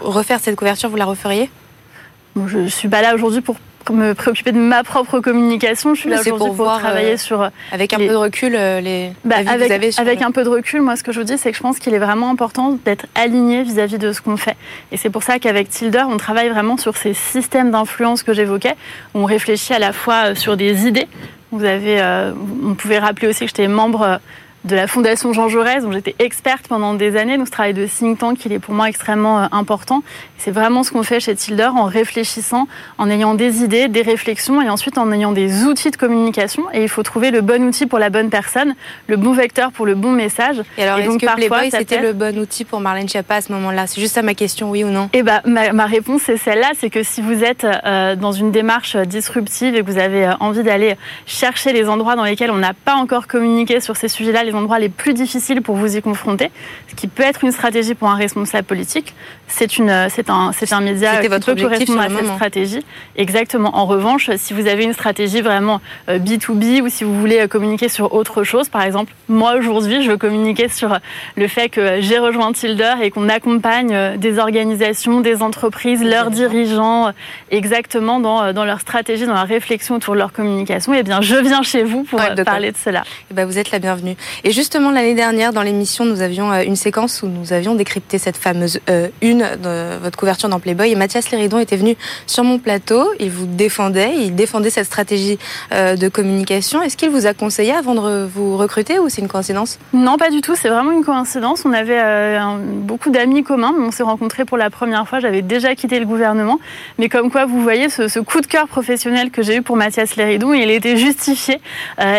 refaire 0.00 0.40
cette 0.40 0.56
couverture, 0.56 0.88
vous 0.88 0.96
la 0.96 1.04
referiez? 1.04 1.50
Je 2.46 2.58
ne 2.58 2.68
suis 2.68 2.88
pas 2.88 3.02
là 3.02 3.14
aujourd'hui 3.14 3.40
pour 3.40 3.56
me 3.92 4.14
préoccuper 4.14 4.52
de 4.52 4.58
ma 4.58 4.82
propre 4.82 5.20
communication. 5.20 5.94
Je 5.94 6.00
suis 6.00 6.10
là 6.10 6.20
aujourd'hui 6.20 6.56
pour, 6.56 6.66
travailler 6.66 7.14
euh, 7.14 7.16
sur. 7.16 7.50
Avec 7.72 7.92
un 7.92 7.98
peu 7.98 8.08
de 8.08 8.14
recul, 8.14 8.54
euh, 8.56 8.80
les. 8.80 9.12
Bah, 9.24 9.36
avec 9.36 9.48
que 9.48 9.64
vous 9.66 9.72
avez 9.72 9.90
avec 9.98 10.22
un 10.22 10.30
peu 10.30 10.44
de 10.44 10.48
recul, 10.48 10.82
moi, 10.82 10.96
ce 10.96 11.02
que 11.02 11.12
je 11.12 11.20
vous 11.20 11.26
dis, 11.26 11.38
c'est 11.38 11.50
que 11.50 11.56
je 11.56 11.62
pense 11.62 11.78
qu'il 11.78 11.94
est 11.94 11.98
vraiment 11.98 12.30
important 12.30 12.78
d'être 12.84 13.06
aligné 13.14 13.62
vis-à-vis 13.62 13.98
de 13.98 14.12
ce 14.12 14.20
qu'on 14.20 14.36
fait. 14.36 14.56
Et 14.92 14.96
c'est 14.96 15.10
pour 15.10 15.22
ça 15.22 15.38
qu'avec 15.38 15.68
Tilder, 15.68 16.04
on 16.08 16.16
travaille 16.16 16.48
vraiment 16.48 16.76
sur 16.76 16.96
ces 16.96 17.14
systèmes 17.14 17.70
d'influence 17.70 18.22
que 18.22 18.32
j'évoquais. 18.32 18.74
On 19.14 19.24
réfléchit 19.24 19.74
à 19.74 19.78
la 19.78 19.92
fois 19.92 20.30
euh, 20.30 20.34
sur 20.34 20.56
des 20.56 20.86
idées. 20.86 21.08
Vous 21.52 21.64
avez, 21.64 22.02
on 22.66 22.74
pouvait 22.74 22.98
rappeler 22.98 23.28
aussi 23.28 23.40
que 23.40 23.46
j'étais 23.46 23.68
membre 23.68 24.18
de 24.64 24.76
la 24.76 24.86
Fondation 24.86 25.32
Jean 25.32 25.48
Jaurès, 25.48 25.82
dont 25.82 25.92
j'étais 25.92 26.14
experte 26.18 26.68
pendant 26.68 26.94
des 26.94 27.16
années. 27.16 27.36
Donc 27.36 27.46
ce 27.46 27.52
travail 27.52 27.74
de 27.74 27.86
think 27.86 28.18
tank, 28.18 28.44
il 28.46 28.52
est 28.52 28.58
pour 28.58 28.74
moi 28.74 28.88
extrêmement 28.88 29.42
euh, 29.42 29.46
important. 29.52 30.02
C'est 30.38 30.50
vraiment 30.50 30.82
ce 30.82 30.90
qu'on 30.90 31.02
fait 31.02 31.20
chez 31.20 31.34
Tilder 31.34 31.70
en 31.74 31.84
réfléchissant, 31.84 32.66
en 32.98 33.10
ayant 33.10 33.34
des 33.34 33.62
idées, 33.62 33.88
des 33.88 34.02
réflexions 34.02 34.60
et 34.60 34.68
ensuite 34.68 34.98
en 34.98 35.10
ayant 35.12 35.32
des 35.32 35.64
outils 35.64 35.90
de 35.90 35.96
communication. 35.96 36.64
Et 36.72 36.82
il 36.82 36.88
faut 36.88 37.02
trouver 37.02 37.30
le 37.30 37.40
bon 37.40 37.62
outil 37.62 37.86
pour 37.86 37.98
la 37.98 38.10
bonne 38.10 38.30
personne, 38.30 38.74
le 39.06 39.16
bon 39.16 39.32
vecteur 39.32 39.72
pour 39.72 39.86
le 39.86 39.94
bon 39.94 40.12
message. 40.12 40.62
Et 40.78 40.82
alors, 40.82 40.98
est-ce 40.98 41.18
que 41.18 41.34
Playboy, 41.34 41.70
c'était 41.70 42.00
le 42.00 42.12
bon 42.12 42.38
outil 42.38 42.64
pour 42.64 42.80
Marlène 42.80 43.08
Schiappa 43.08 43.36
à 43.36 43.40
ce 43.40 43.52
moment-là? 43.52 43.86
C'est 43.86 44.00
juste 44.00 44.14
ça 44.14 44.22
ma 44.22 44.34
question, 44.34 44.70
oui 44.70 44.84
ou 44.84 44.88
non? 44.88 45.08
Eh 45.12 45.22
ben, 45.22 45.40
ma, 45.44 45.86
réponse, 45.86 46.22
c'est 46.26 46.36
celle-là. 46.36 46.72
C'est 46.78 46.90
que 46.90 47.02
si 47.02 47.20
vous 47.20 47.44
êtes 47.44 47.64
euh, 47.64 48.16
dans 48.16 48.32
une 48.32 48.50
démarche 48.50 48.96
disruptive 48.96 49.74
et 49.74 49.82
que 49.82 49.90
vous 49.90 49.98
avez 49.98 50.26
euh, 50.26 50.32
envie 50.40 50.62
d'aller 50.62 50.96
chercher 51.26 51.72
les 51.72 51.88
endroits 51.88 52.16
dans 52.16 52.24
lesquels 52.24 52.50
on 52.50 52.58
n'a 52.58 52.74
pas 52.74 52.94
encore 52.94 53.26
communiqué 53.26 53.80
sur 53.80 53.96
ces 53.96 54.08
sujets-là, 54.08 54.44
les 54.44 54.53
les 54.54 54.60
endroits 54.60 54.78
les 54.78 54.88
plus 54.88 55.14
difficiles 55.14 55.62
pour 55.62 55.76
vous 55.76 55.96
y 55.96 56.02
confronter, 56.02 56.50
ce 56.88 56.94
qui 56.94 57.08
peut 57.08 57.22
être 57.22 57.44
une 57.44 57.52
stratégie 57.52 57.94
pour 57.94 58.08
un 58.08 58.14
responsable 58.14 58.64
politique. 58.64 59.14
C'est 59.46 59.78
une, 59.78 60.08
c'est 60.08 60.30
un, 60.30 60.52
c'est 60.52 60.72
un 60.72 60.80
média 60.80 61.18
qui 61.18 61.28
votre 61.28 61.52
peut 61.52 61.62
correspondre 61.62 62.00
à 62.00 62.08
cette 62.08 62.26
stratégie. 62.26 62.84
Exactement. 63.16 63.76
En 63.76 63.86
revanche, 63.86 64.30
si 64.36 64.54
vous 64.54 64.66
avez 64.66 64.84
une 64.84 64.92
stratégie 64.92 65.42
vraiment 65.42 65.80
B2B 66.08 66.82
ou 66.82 66.88
si 66.88 67.04
vous 67.04 67.18
voulez 67.18 67.46
communiquer 67.48 67.88
sur 67.88 68.14
autre 68.14 68.42
chose, 68.44 68.68
par 68.68 68.82
exemple, 68.82 69.12
moi 69.28 69.54
aujourd'hui, 69.56 70.02
je 70.02 70.10
veux 70.10 70.16
communiquer 70.16 70.68
sur 70.68 70.98
le 71.36 71.48
fait 71.48 71.68
que 71.68 72.00
j'ai 72.00 72.18
rejoint 72.18 72.52
Tilder 72.52 72.94
et 73.02 73.10
qu'on 73.10 73.28
accompagne 73.28 74.16
des 74.16 74.38
organisations, 74.38 75.20
des 75.20 75.42
entreprises, 75.42 76.02
leurs 76.02 76.30
dirigeants, 76.30 77.12
exactement 77.50 78.20
dans, 78.20 78.52
dans 78.52 78.64
leur 78.64 78.80
stratégie, 78.80 79.26
dans 79.26 79.34
la 79.34 79.44
réflexion 79.44 79.96
autour 79.96 80.14
de 80.14 80.18
leur 80.18 80.32
communication. 80.32 80.94
Eh 80.94 81.02
bien, 81.02 81.20
je 81.20 81.36
viens 81.36 81.62
chez 81.62 81.82
vous 81.82 82.04
pour 82.04 82.20
parler 82.44 82.72
de 82.72 82.76
cela. 82.76 83.02
Eh 83.30 83.34
ben, 83.34 83.44
vous 83.44 83.58
êtes 83.58 83.70
la 83.70 83.78
bienvenue. 83.78 84.16
Et 84.46 84.50
justement, 84.50 84.90
l'année 84.90 85.14
dernière, 85.14 85.54
dans 85.54 85.62
l'émission, 85.62 86.04
nous 86.04 86.20
avions 86.20 86.52
euh, 86.52 86.64
une 86.66 86.76
séquence 86.76 87.22
où 87.22 87.28
nous 87.28 87.54
avions 87.54 87.74
décrypté 87.74 88.18
cette 88.18 88.36
fameuse 88.36 88.78
euh, 88.90 89.08
une 89.22 89.38
de 89.38 89.96
votre 90.02 90.18
couverture 90.18 90.50
dans 90.50 90.60
Playboy. 90.60 90.90
Et 90.90 90.96
Mathias 90.96 91.30
Léridon 91.30 91.58
était 91.58 91.76
venu 91.76 91.96
sur 92.26 92.44
mon 92.44 92.58
plateau. 92.58 93.10
Il 93.20 93.30
vous 93.30 93.46
défendait, 93.46 94.12
il 94.18 94.34
défendait 94.34 94.68
cette 94.68 94.84
stratégie 94.84 95.38
euh, 95.72 95.96
de 95.96 96.08
communication. 96.10 96.82
Est-ce 96.82 96.98
qu'il 96.98 97.08
vous 97.08 97.24
a 97.24 97.32
conseillé 97.32 97.72
avant 97.72 97.94
de 97.94 98.26
vous 98.26 98.58
recruter 98.58 98.98
ou 98.98 99.08
c'est 99.08 99.22
une 99.22 99.28
coïncidence? 99.28 99.78
Non, 99.94 100.18
pas 100.18 100.28
du 100.28 100.42
tout. 100.42 100.54
C'est 100.54 100.68
vraiment 100.68 100.92
une 100.92 101.04
coïncidence. 101.04 101.64
On 101.64 101.72
avait 101.72 102.38
beaucoup 102.82 103.08
d'amis 103.08 103.44
communs. 103.44 103.72
On 103.78 103.90
s'est 103.92 104.02
rencontrés 104.02 104.44
pour 104.44 104.58
la 104.58 104.68
première 104.68 105.08
fois. 105.08 105.20
J'avais 105.20 105.40
déjà 105.40 105.74
quitté 105.74 105.98
le 105.98 106.04
gouvernement. 106.04 106.60
Mais 106.98 107.08
comme 107.08 107.30
quoi, 107.30 107.46
vous 107.46 107.62
voyez, 107.62 107.88
ce, 107.88 108.20
coup 108.20 108.42
de 108.42 108.46
cœur 108.46 108.68
professionnel 108.68 109.30
que 109.30 109.42
j'ai 109.42 109.56
eu 109.56 109.62
pour 109.62 109.76
Mathias 109.76 110.16
Léridon, 110.16 110.52
il 110.52 110.70
était 110.70 110.98
justifié. 110.98 111.62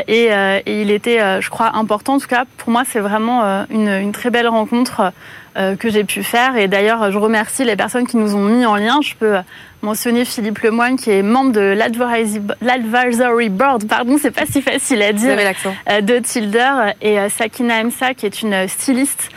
et 0.07 0.31
il 0.65 0.89
était, 0.89 1.19
je 1.39 1.49
crois, 1.51 1.75
important. 1.75 2.14
En 2.15 2.19
tout 2.19 2.27
cas, 2.27 2.45
pour 2.57 2.71
moi, 2.71 2.83
c'est 2.89 3.01
vraiment 3.01 3.43
euh, 3.43 3.63
une, 3.69 4.13
très 4.13 4.29
belle 4.29 4.47
rencontre 4.47 5.11
euh, 5.57 5.75
que 5.75 5.89
j'ai 5.89 6.05
pu 6.05 6.23
faire. 6.23 6.55
Et 6.55 6.69
d'ailleurs, 6.69 7.11
je 7.11 7.17
remercie 7.17 7.65
les 7.65 7.75
personnes 7.75 8.07
qui 8.07 8.15
nous 8.15 8.35
ont 8.35 8.45
mis 8.45 8.65
en 8.65 8.77
lien. 8.77 8.99
Je 9.01 9.15
peux 9.15 9.35
mentionner 9.81 10.23
Philippe 10.23 10.59
Lemoine, 10.59 10.95
qui 10.95 11.11
est 11.11 11.21
membre 11.21 11.51
de 11.51 11.77
l'Advisory 12.61 13.49
Board, 13.49 13.85
pardon, 13.85 14.17
c'est 14.17 14.31
pas 14.31 14.45
si 14.45 14.61
facile 14.61 15.01
à 15.01 15.11
dire, 15.11 15.37
euh, 15.89 15.99
de 15.99 16.19
Tilder, 16.19 16.93
et 17.01 17.17
Sakina 17.27 17.81
Emsa, 17.81 18.13
qui 18.13 18.25
est 18.25 18.41
une 18.41 18.65
styliste, 18.69 19.29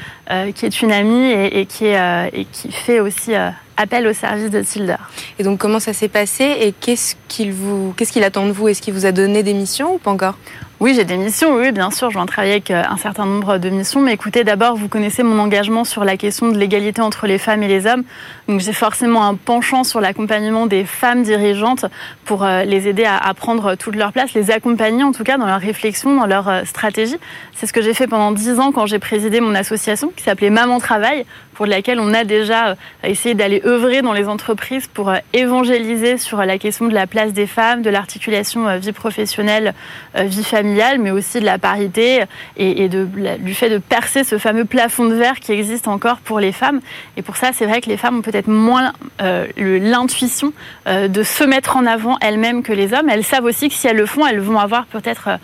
qui 0.55 0.65
est 0.65 0.81
une 0.81 0.93
amie 0.93 1.33
et, 1.33 1.67
qui, 1.67 1.87
est, 1.87 2.31
et 2.33 2.45
qui 2.45 2.71
fait 2.71 3.01
aussi 3.01 3.33
appel 3.79 4.07
au 4.07 4.13
service 4.13 4.51
de 4.51 4.61
Tilder. 4.61 4.97
Et 5.39 5.45
donc, 5.45 5.59
comment 5.59 5.81
ça 5.81 5.93
s'est 5.95 6.09
passé 6.09 6.45
et 6.61 6.73
qu'est-ce 6.73 7.15
qu'il 7.29 7.53
vous, 7.53 7.95
qu'est-ce 7.97 8.13
qu'il 8.13 8.25
attend 8.25 8.47
de 8.47 8.53
vous? 8.53 8.69
Est-ce 8.69 8.83
qu'il 8.83 8.93
vous 8.93 9.07
a 9.07 9.13
donné 9.13 9.43
des 9.43 9.55
missions 9.55 9.95
ou 9.95 9.99
pas 9.99 10.11
encore? 10.11 10.35
Oui, 10.81 10.95
j'ai 10.95 11.05
des 11.05 11.17
missions, 11.17 11.57
oui, 11.57 11.73
bien 11.73 11.91
sûr, 11.91 12.09
je 12.09 12.15
vais 12.15 12.21
en 12.21 12.27
travailler 12.27 12.53
avec 12.53 12.71
euh, 12.71 12.85
un 12.89 12.97
certain 12.97 13.27
nombre 13.27 13.59
de 13.59 13.69
missions. 13.69 14.01
Mais 14.01 14.13
écoutez, 14.13 14.45
d'abord, 14.45 14.77
vous 14.77 14.87
connaissez 14.87 15.25
mon 15.25 15.41
engagement 15.41 15.83
sur 15.83 16.05
la 16.05 16.17
question 16.17 16.53
de 16.53 16.57
l'égalité 16.57 17.03
entre 17.03 17.27
les 17.27 17.39
femmes 17.39 17.65
et 17.65 17.69
les 17.69 17.89
hommes. 17.89 18.05
Donc 18.47 18.61
j'ai 18.61 18.73
forcément 18.73 19.25
un 19.25 19.35
penchant 19.35 19.83
sur 19.83 20.01
l'accompagnement 20.01 20.67
des 20.67 20.85
femmes 20.85 21.25
dirigeantes 21.25 21.87
pour 22.25 22.45
euh, 22.45 22.63
les 22.63 22.87
aider 22.87 23.05
à, 23.05 23.35
prendre 23.35 23.75
toute 23.75 23.97
leur 23.97 24.13
place, 24.13 24.35
les 24.35 24.53
accompagner 24.53 25.03
en 25.03 25.11
tout 25.11 25.25
cas 25.25 25.37
dans 25.37 25.47
leur 25.47 25.61
réflexion, 25.61 26.17
dans 26.17 26.27
leur 26.27 26.49
euh, 26.49 26.63
stratégie. 26.65 27.17
C'est 27.55 27.67
ce 27.67 27.73
que 27.73 27.83
j'ai 27.83 27.93
fait 27.93 28.07
pendant 28.07 28.31
dix 28.31 28.61
ans 28.61 28.71
quand 28.71 28.87
j'ai 28.87 29.01
présidé 29.01 29.41
mon 29.41 29.57
association 29.57 30.13
qui 30.15 30.23
s'appelait 30.23 30.51
Maman 30.51 30.79
Travail, 30.79 31.27
pour 31.59 31.67
laquelle 31.67 31.99
on 31.99 32.15
a 32.15 32.23
déjà 32.23 32.77
essayé 33.03 33.35
d'aller 33.35 33.61
œuvrer 33.67 34.01
dans 34.01 34.13
les 34.13 34.29
entreprises 34.29 34.87
pour 34.87 35.13
évangéliser 35.33 36.17
sur 36.17 36.39
la 36.39 36.57
question 36.57 36.87
de 36.87 36.95
la 36.95 37.09
place 37.09 37.33
des 37.33 37.49
femmes, 37.49 37.83
de 37.83 37.91
l'articulation 37.91 38.79
vie 38.79 38.93
professionnelle, 38.93 39.75
vie 40.15 40.45
familiale 40.45 41.01
mais 41.01 41.11
aussi 41.11 41.41
de 41.41 41.45
la 41.45 41.59
parité 41.59 42.23
et, 42.57 42.89
du 42.89 43.55
fait 43.55 43.71
de 43.71 43.79
percer 43.79 44.23
ce 44.23 44.39
fameux 44.39 44.65
plafond 44.67 45.07
de 45.07 45.15
verre 45.15 45.41
qui 45.41 45.51
existe 45.51 45.89
encore 45.89 46.19
pour 46.19 46.39
les 46.39 46.53
femmes. 46.53 46.81
Et 47.17 47.23
pour 47.23 47.37
ça, 47.37 47.51
c'est 47.53 47.67
vrai 47.67 47.81
que 47.81 47.89
les 47.89 47.97
femmes 47.97 48.19
ont 48.19 48.23
peut-être 48.23 48.49
moins 48.49 48.93
euh, 49.21 49.47
l'intuition 49.57 50.53
euh, 50.87 51.09
de 51.09 51.23
se 51.25 51.43
mettre 51.43 51.77
en 51.77 51.87
avant 51.87 52.17
elles-mêmes 52.21 52.63
que 52.63 52.73
les 52.73 52.93
hommes. 52.95 53.09
Elles 53.09 53.25
savent 53.25 53.45
aussi 53.45 53.69
que 53.69 53.75
si 53.75 53.89
elles 53.89 53.97
le 53.97 54.07
font, 54.07 54.25
elles 54.27 54.41
vont 54.41 54.61
avoir 54.61 54.87
peut-être... 54.87 55.29
Euh, 55.29 55.37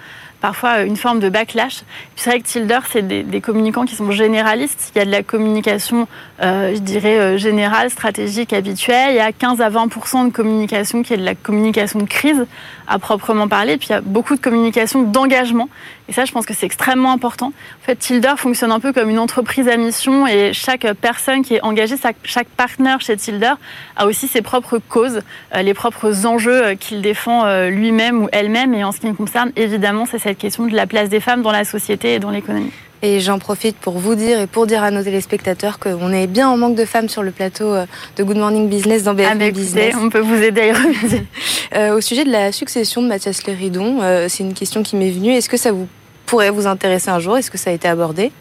parfois 0.45 0.83
une 0.83 0.99
forme 0.99 1.21
de 1.21 1.31
backlash. 1.31 1.85
C'est 2.17 2.29
vrai 2.29 2.39
que 2.39 2.45
Tilder, 2.45 2.81
c'est 2.93 3.01
des, 3.01 3.41
communicants 3.41 3.87
qui 3.87 3.95
sont 3.95 4.11
généralistes. 4.11 4.93
Il 4.95 4.99
y 4.99 5.01
a 5.01 5.07
de 5.07 5.11
la 5.11 5.23
communication, 5.23 6.07
je 6.39 6.79
dirais, 6.81 7.39
générale, 7.39 7.89
stratégique, 7.89 8.53
habituelle. 8.53 9.13
Il 9.13 9.17
y 9.17 9.21
a 9.21 9.33
15 9.33 9.63
à 9.63 9.71
20 9.71 9.87
de 10.27 10.31
communication 10.31 11.03
qui 11.03 11.15
est 11.15 11.17
de 11.17 11.25
la 11.25 11.35
communication 11.35 11.99
de 11.99 12.05
crise 12.05 12.45
à 12.87 12.99
proprement 12.99 13.49
parler. 13.49 13.79
Puis 13.79 13.89
il 13.89 13.93
y 13.93 13.97
a 13.97 14.03
beaucoup 14.03 14.37
de 14.37 14.41
communication 14.41 15.03
d'engagement. 15.03 15.71
Et 16.09 16.13
ça, 16.13 16.27
je 16.27 16.33
pense 16.33 16.45
que 16.45 16.53
c'est 16.53 16.67
extrêmement 16.67 17.13
important. 17.13 17.47
En 17.47 17.85
fait, 17.85 17.97
Tilder 17.97 18.35
fonctionne 18.37 18.73
un 18.73 18.81
peu 18.81 18.93
comme 18.93 19.09
une 19.09 19.19
entreprise 19.19 19.69
à 19.69 19.77
mission 19.79 20.27
et 20.27 20.53
chaque 20.53 20.87
personne 21.01 21.43
qui 21.43 21.55
est 21.55 21.63
engagée, 21.63 21.95
chaque 22.25 22.49
partenaire 22.49 23.01
chez 23.01 23.17
Tilder 23.17 23.55
a 23.97 24.07
aussi 24.07 24.29
ses 24.29 24.43
propres 24.43 24.79
causes, 24.79 25.23
euh, 25.55 25.63
les 25.63 25.73
propres 25.73 26.27
enjeux 26.27 26.65
euh, 26.65 26.75
qu'il 26.75 27.01
défend 27.01 27.47
euh, 27.47 27.71
lui-même 27.71 28.23
ou 28.23 28.29
elle-même. 28.33 28.75
Et 28.75 28.85
en 28.85 28.93
ce 28.93 29.01
qui 29.01 29.07
me 29.07 29.15
concerne, 29.15 29.51
évidemment, 29.57 30.05
c'est 30.05 30.19
cette 30.35 30.41
question 30.41 30.67
de 30.67 30.75
la 30.75 30.89
place 30.89 31.09
des 31.09 31.21
femmes 31.21 31.43
dans 31.43 31.53
la 31.53 31.65
société 31.65 32.15
et 32.15 32.19
dans 32.19 32.31
l'économie. 32.31 32.73
Et 33.03 33.21
j'en 33.21 33.39
profite 33.39 33.77
pour 33.77 33.99
vous 33.99 34.17
dire 34.17 34.41
et 34.41 34.47
pour 34.49 34.67
dire 34.67 34.83
à 34.83 34.91
nos 34.91 35.03
téléspectateurs 35.03 35.79
qu'on 35.79 36.11
est 36.11 36.27
bien 36.27 36.49
en 36.49 36.57
manque 36.57 36.75
de 36.75 36.85
femmes 36.85 37.09
sur 37.09 37.23
le 37.23 37.31
plateau 37.31 37.67
euh, 37.67 37.87
de 38.17 38.25
Good 38.25 38.39
Morning 38.39 38.69
Business 38.69 39.05
dans 39.05 39.15
BFM 39.15 39.39
ah, 39.41 39.51
Business. 39.51 39.95
On 39.97 40.09
peut 40.09 40.21
vous 40.21 40.43
aider 40.43 40.73
à 40.73 41.79
euh, 41.79 41.97
Au 41.97 42.01
sujet 42.01 42.25
de 42.25 42.33
la 42.33 42.51
succession 42.51 43.01
de 43.01 43.07
Mathias 43.07 43.47
Léridon, 43.47 43.99
euh, 44.01 44.27
c'est 44.29 44.43
une 44.43 44.55
question 44.55 44.83
qui 44.83 44.97
m'est 44.97 45.11
venue. 45.11 45.33
Est-ce 45.33 45.49
que 45.49 45.57
ça 45.57 45.71
vous 45.71 45.87
pourrait 46.27 46.51
vous 46.51 46.67
intéresser 46.67 47.11
un 47.11 47.21
jour? 47.21 47.37
Est-ce 47.37 47.51
que 47.51 47.59
ça 47.59 47.71
a 47.71 47.73
été 47.73 47.87
abordé? 47.87 48.33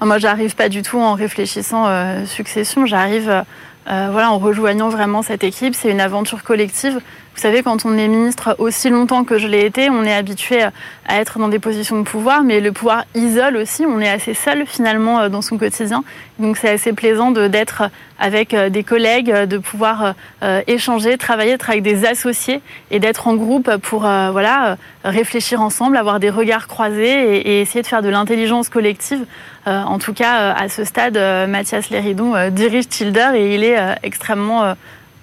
Moi, 0.00 0.18
j'arrive 0.18 0.54
pas 0.54 0.70
du 0.70 0.80
tout 0.82 0.98
en 0.98 1.14
réfléchissant 1.14 1.86
succession. 2.26 2.86
J'arrive 2.86 3.44
voilà, 3.86 4.30
en 4.30 4.38
rejoignant 4.38 4.88
vraiment 4.88 5.22
cette 5.22 5.42
équipe. 5.42 5.74
C'est 5.74 5.90
une 5.90 6.00
aventure 6.00 6.44
collective. 6.44 7.00
Vous 7.36 7.42
savez, 7.42 7.62
quand 7.62 7.84
on 7.84 7.98
est 7.98 8.08
ministre 8.08 8.56
aussi 8.58 8.88
longtemps 8.88 9.24
que 9.24 9.36
je 9.36 9.46
l'ai 9.46 9.66
été, 9.66 9.90
on 9.90 10.04
est 10.04 10.14
habitué 10.14 10.62
à 10.62 11.20
être 11.20 11.38
dans 11.38 11.48
des 11.48 11.58
positions 11.58 11.98
de 11.98 12.02
pouvoir, 12.02 12.42
mais 12.42 12.60
le 12.60 12.72
pouvoir 12.72 13.04
isole 13.14 13.58
aussi. 13.58 13.84
On 13.84 14.00
est 14.00 14.08
assez 14.08 14.32
seul 14.32 14.64
finalement 14.66 15.20
euh, 15.20 15.28
dans 15.28 15.42
son 15.42 15.58
quotidien. 15.58 16.02
Donc 16.38 16.56
c'est 16.56 16.70
assez 16.70 16.94
plaisant 16.94 17.32
d'être 17.32 17.90
avec 18.18 18.54
euh, 18.54 18.70
des 18.70 18.82
collègues, 18.82 19.30
de 19.30 19.58
pouvoir 19.58 20.14
euh, 20.42 20.62
échanger, 20.66 21.18
travailler, 21.18 21.52
être 21.52 21.68
avec 21.68 21.82
des 21.82 22.06
associés 22.06 22.62
et 22.90 23.00
d'être 23.00 23.28
en 23.28 23.34
groupe 23.34 23.76
pour 23.82 24.00
voilà 24.00 24.78
réfléchir 25.04 25.60
ensemble, 25.60 25.98
avoir 25.98 26.20
des 26.20 26.30
regards 26.30 26.66
croisés 26.66 27.36
et, 27.36 27.60
essayer 27.60 27.82
de 27.82 27.86
faire 27.86 28.02
de 28.02 28.08
l'intelligence 28.08 28.70
collective. 28.70 29.24
en 29.66 29.98
tout 29.98 30.14
cas, 30.14 30.52
à 30.52 30.68
ce 30.68 30.84
stade, 30.84 31.18
Mathias 31.48 31.90
Léridon 31.90 32.34
dirige 32.50 32.88
Tilder 32.88 33.32
et 33.34 33.54
il 33.54 33.64
est 33.64 33.78
extrêmement 34.02 34.74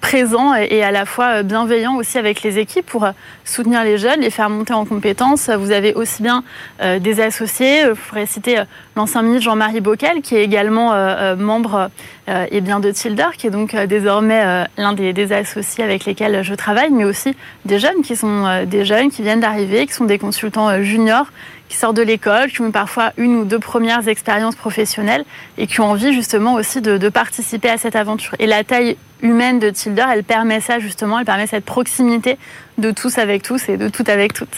présent 0.04 0.54
et 0.54 0.82
à 0.82 0.90
la 0.90 1.06
fois 1.06 1.36
euh, 1.36 1.42
bienveillant 1.42 1.96
aussi 1.96 2.18
avec 2.18 2.42
les 2.42 2.58
équipes 2.58 2.84
pour 2.84 3.04
euh, 3.04 3.12
soutenir 3.46 3.82
les 3.84 3.96
jeunes, 3.96 4.20
les 4.20 4.28
faire 4.28 4.50
monter 4.50 4.74
en 4.74 4.84
compétences. 4.84 5.48
Vous 5.48 5.70
avez 5.70 5.94
aussi 5.94 6.22
bien 6.22 6.44
euh, 6.82 6.98
des 6.98 7.22
associés, 7.22 7.84
je 7.86 7.92
pourrais 7.92 8.26
citer 8.26 8.62
l'ancien 8.96 9.22
ministre 9.22 9.44
Jean-Marie 9.44 9.80
Bockel, 9.80 10.20
qui 10.20 10.36
est 10.36 10.44
également 10.44 10.92
membre 11.36 11.90
et 12.28 12.60
bien 12.60 12.80
de 12.80 12.90
Tilder, 12.90 13.30
qui 13.36 13.48
est 13.48 13.50
donc 13.50 13.74
désormais 13.74 14.66
l'un 14.76 14.92
des, 14.92 15.12
des, 15.12 15.32
associés 15.32 15.82
avec 15.82 16.04
lesquels 16.04 16.42
je 16.42 16.54
travaille, 16.54 16.90
mais 16.90 17.04
aussi 17.04 17.34
des 17.64 17.78
jeunes 17.78 18.02
qui 18.02 18.14
sont 18.14 18.64
des 18.66 18.84
jeunes 18.84 19.10
qui 19.10 19.22
viennent 19.22 19.40
d'arriver, 19.40 19.86
qui 19.86 19.92
sont 19.92 20.04
des 20.04 20.18
consultants 20.18 20.82
juniors, 20.82 21.26
qui 21.68 21.76
sortent 21.76 21.96
de 21.96 22.02
l'école, 22.02 22.50
qui 22.50 22.60
ont 22.60 22.70
parfois 22.70 23.12
une 23.16 23.36
ou 23.36 23.44
deux 23.44 23.58
premières 23.58 24.06
expériences 24.08 24.56
professionnelles 24.56 25.24
et 25.58 25.66
qui 25.66 25.80
ont 25.80 25.90
envie 25.90 26.12
justement 26.12 26.54
aussi 26.54 26.80
de, 26.80 26.98
de 26.98 27.08
participer 27.08 27.70
à 27.70 27.78
cette 27.78 27.96
aventure. 27.96 28.34
Et 28.38 28.46
la 28.46 28.64
taille 28.64 28.96
humaine 29.24 29.58
de 29.58 29.70
Tilder, 29.70 30.04
elle 30.12 30.22
permet 30.22 30.60
ça 30.60 30.78
justement, 30.78 31.18
elle 31.18 31.24
permet 31.24 31.46
cette 31.46 31.64
proximité 31.64 32.38
de 32.78 32.90
tous 32.90 33.18
avec 33.18 33.42
tous 33.42 33.68
et 33.68 33.76
de 33.76 33.88
tout 33.88 34.04
avec 34.06 34.34
toutes. 34.34 34.56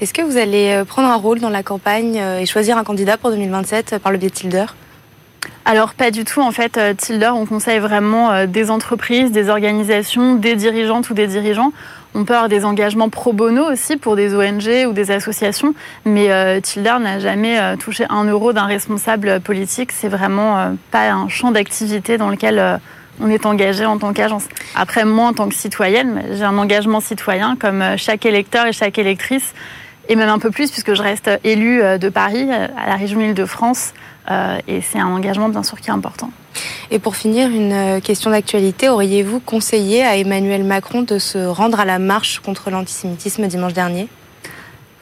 Est-ce 0.00 0.14
que 0.14 0.22
vous 0.22 0.38
allez 0.38 0.72
euh, 0.72 0.84
prendre 0.84 1.08
un 1.08 1.16
rôle 1.16 1.38
dans 1.38 1.50
la 1.50 1.62
campagne 1.62 2.18
euh, 2.18 2.40
et 2.40 2.46
choisir 2.46 2.78
un 2.78 2.84
candidat 2.84 3.18
pour 3.18 3.30
2027 3.30 3.92
euh, 3.92 3.98
par 3.98 4.10
le 4.10 4.18
biais 4.18 4.30
de 4.30 4.34
Tilder? 4.34 4.66
Alors 5.64 5.94
pas 5.94 6.10
du 6.10 6.24
tout. 6.24 6.40
En 6.40 6.50
fait, 6.50 6.78
Tilder, 6.96 7.30
on 7.34 7.44
conseille 7.44 7.78
vraiment 7.78 8.46
des 8.46 8.70
entreprises, 8.70 9.32
des 9.32 9.48
organisations, 9.48 10.34
des 10.34 10.54
dirigeantes 10.54 11.10
ou 11.10 11.14
des 11.14 11.26
dirigeants. 11.26 11.72
On 12.18 12.24
peut 12.24 12.34
avoir 12.34 12.48
des 12.48 12.64
engagements 12.64 13.10
pro 13.10 13.32
bono 13.32 13.70
aussi 13.70 13.96
pour 13.96 14.16
des 14.16 14.34
ONG 14.34 14.88
ou 14.88 14.92
des 14.92 15.10
associations, 15.10 15.74
mais 16.06 16.60
Tilder 16.62 16.96
n'a 16.98 17.18
jamais 17.18 17.76
touché 17.76 18.06
un 18.08 18.24
euro 18.24 18.54
d'un 18.54 18.64
responsable 18.64 19.40
politique. 19.40 19.92
C'est 19.92 20.08
vraiment 20.08 20.74
pas 20.90 21.10
un 21.10 21.28
champ 21.28 21.50
d'activité 21.50 22.16
dans 22.16 22.30
lequel 22.30 22.80
on 23.20 23.28
est 23.28 23.46
engagé 23.46 23.84
en 23.86 23.98
tant 23.98 24.12
qu'agence. 24.12 24.44
Après, 24.74 25.04
moi, 25.04 25.28
en 25.28 25.32
tant 25.32 25.48
que 25.48 25.54
citoyenne, 25.54 26.22
j'ai 26.32 26.44
un 26.44 26.58
engagement 26.58 27.00
citoyen 27.00 27.56
comme 27.56 27.82
euh, 27.82 27.96
chaque 27.96 28.26
électeur 28.26 28.66
et 28.66 28.72
chaque 28.72 28.98
électrice, 28.98 29.54
et 30.08 30.16
même 30.16 30.28
un 30.28 30.38
peu 30.38 30.50
plus 30.50 30.70
puisque 30.70 30.94
je 30.94 31.02
reste 31.02 31.30
élue 31.44 31.82
euh, 31.82 31.98
de 31.98 32.08
Paris, 32.08 32.48
euh, 32.50 32.68
à 32.76 32.88
la 32.88 32.96
région 32.96 33.20
Île-de-France, 33.20 33.94
et 34.66 34.80
c'est 34.80 34.98
un 34.98 35.08
engagement 35.08 35.48
bien 35.48 35.62
sûr 35.62 35.80
qui 35.80 35.88
est 35.88 35.92
important. 35.92 36.30
Et 36.90 36.98
pour 36.98 37.16
finir, 37.16 37.48
une 37.48 38.00
question 38.00 38.30
d'actualité, 38.30 38.88
auriez-vous 38.88 39.40
conseillé 39.40 40.02
à 40.02 40.16
Emmanuel 40.16 40.64
Macron 40.64 41.02
de 41.02 41.18
se 41.18 41.46
rendre 41.46 41.80
à 41.80 41.84
la 41.84 41.98
marche 41.98 42.40
contre 42.40 42.70
l'antisémitisme 42.70 43.46
dimanche 43.46 43.72
dernier? 43.72 44.08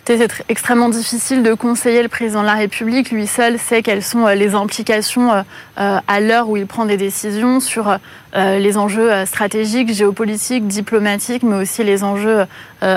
C'est 0.07 0.29
extrêmement 0.51 0.91
difficile 0.91 1.43
de 1.43 1.55
conseiller 1.55 2.03
le 2.03 2.11
président 2.11 2.43
de 2.43 2.47
la 2.47 2.55
République. 2.55 3.11
Lui 3.11 3.27
seul 3.27 3.59
sait 3.59 3.83
quelles 3.83 4.03
sont 4.03 4.27
euh, 4.27 4.35
les 4.35 4.55
implications 4.55 5.33
euh, 5.33 5.43
euh, 5.81 5.99
à 6.07 6.21
l'heure 6.21 6.51
où 6.51 6.59
il 6.59 6.67
prend 6.67 6.85
des 6.85 6.99
décisions 6.99 7.59
sur 7.59 7.99
les 8.35 8.77
enjeux 8.77 9.25
stratégiques, 9.27 9.93
géopolitiques, 9.93 10.67
diplomatiques, 10.67 11.43
mais 11.43 11.57
aussi 11.57 11.85
les 11.85 12.03
enjeux 12.03 12.47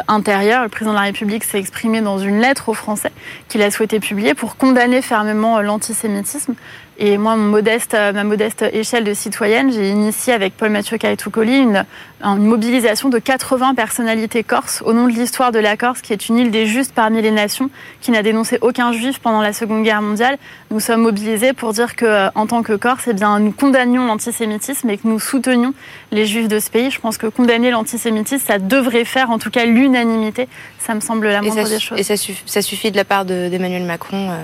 intérieurs. 0.07 0.63
Le 0.63 0.69
président 0.69 0.91
de 0.91 0.97
la 0.97 1.03
République 1.03 1.43
s'est 1.43 1.59
exprimé 1.59 2.01
dans 2.01 2.17
une 2.17 2.39
lettre 2.39 2.69
aux 2.69 2.73
Français 2.73 3.11
qu'il 3.47 3.61
a 3.61 3.69
souhaité 3.69 3.99
publier 3.99 4.33
pour 4.33 4.57
condamner 4.57 5.01
fermement 5.01 5.61
l'antisémitisme. 5.61 6.55
Et 6.99 7.19
moi, 7.19 7.35
mon 7.35 7.49
modeste, 7.49 7.93
ma 7.93 8.23
modeste 8.23 8.65
échelle 8.73 9.03
de 9.03 9.13
citoyenne, 9.13 9.71
j'ai 9.71 9.89
initié 9.89 10.33
avec 10.33 10.57
Paul 10.57 10.71
Mathieu 10.71 10.97
Kaitoukoli 10.97 11.59
une, 11.59 11.85
mobilisation 12.23 13.09
de 13.09 13.19
80 13.19 13.75
personnalités 13.75 14.43
corses 14.43 14.81
au 14.83 14.93
nom 14.93 15.07
de 15.07 15.11
l'histoire 15.11 15.51
de 15.51 15.59
la 15.59 15.77
Corse, 15.77 16.01
qui 16.01 16.13
est 16.13 16.27
une 16.27 16.39
île 16.39 16.49
des 16.49 16.65
justes 16.65 16.95
parmi 16.95 17.21
les 17.21 17.29
nations, 17.29 17.69
qui 18.01 18.09
n'a 18.09 18.23
dénoncé 18.23 18.57
aucun 18.61 18.91
juif 18.93 19.19
pendant 19.19 19.41
la 19.41 19.53
Seconde 19.53 19.83
Guerre 19.83 20.01
mondiale. 20.01 20.39
Nous 20.71 20.79
sommes 20.79 21.01
mobilisés 21.01 21.53
pour 21.53 21.73
dire 21.73 21.95
que, 21.95 22.05
euh, 22.05 22.29
en 22.33 22.47
tant 22.47 22.63
que 22.63 22.73
Corse, 22.73 23.07
eh 23.07 23.13
bien, 23.13 23.37
nous 23.37 23.51
condamnions 23.51 24.07
l'antisémitisme 24.07 24.89
et 24.89 24.97
que 24.97 25.07
nous 25.07 25.19
soutenions 25.27 25.73
les 26.11 26.25
juifs 26.25 26.47
de 26.47 26.59
ce 26.59 26.69
pays. 26.69 26.91
Je 26.91 26.99
pense 26.99 27.17
que 27.17 27.27
condamner 27.27 27.71
l'antisémitisme, 27.71 28.45
ça 28.45 28.59
devrait 28.59 29.05
faire 29.05 29.29
en 29.29 29.39
tout 29.39 29.49
cas 29.49 29.65
l'unanimité. 29.65 30.47
Ça 30.79 30.93
me 30.93 30.99
semble 30.99 31.27
la 31.27 31.41
moindre 31.41 31.67
des 31.67 31.79
choses. 31.79 31.99
Et 31.99 32.03
ça, 32.03 32.17
suffit, 32.17 32.43
ça 32.45 32.61
suffit 32.61 32.91
de 32.91 32.97
la 32.97 33.05
part 33.05 33.25
d'Emmanuel 33.25 33.83
Macron 33.83 34.31
euh, 34.31 34.35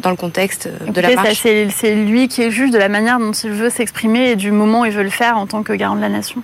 dans 0.00 0.10
le 0.10 0.16
contexte 0.16 0.66
euh, 0.66 0.90
de 0.90 1.00
la 1.00 1.14
marche 1.14 1.42
C'est 1.42 1.94
lui 1.94 2.28
qui 2.28 2.42
est 2.42 2.50
juge 2.50 2.70
de 2.70 2.78
la 2.78 2.88
manière 2.88 3.18
dont 3.18 3.32
il 3.32 3.50
veut 3.50 3.70
s'exprimer 3.70 4.30
et 4.30 4.36
du 4.36 4.52
moment 4.52 4.82
où 4.82 4.84
il 4.84 4.92
veut 4.92 5.02
le 5.02 5.10
faire 5.10 5.36
en 5.36 5.46
tant 5.46 5.62
que 5.62 5.72
garant 5.72 5.96
de 5.96 6.00
la 6.00 6.08
nation. 6.08 6.42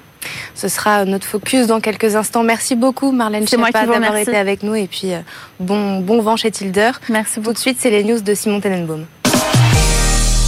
Ce 0.55 0.69
sera 0.69 1.05
notre 1.05 1.27
focus 1.27 1.67
dans 1.67 1.81
quelques 1.81 2.17
instants. 2.17 2.43
Merci 2.43 2.77
beaucoup 2.77 3.13
Marlène 3.13 3.47
Schiappa 3.47 3.87
d'avoir 3.87 4.17
été 4.17 4.37
avec 4.37 4.63
nous 4.63 4.75
et 4.75 4.87
puis 4.87 5.13
euh, 5.13 5.19
bon, 5.61 6.01
bon 6.01 6.23
vent 6.23 6.37
chez 6.37 6.51
Tilder. 6.51 6.93
Merci 7.11 7.41
beaucoup. 7.41 7.45
Tout 7.45 7.53
de 7.55 7.59
suite, 7.59 7.79
c'est 7.81 7.91
les 7.91 8.05
news 8.05 8.21
de 8.21 8.35
Simon 8.35 8.61
Tenenbaum. 8.61 9.05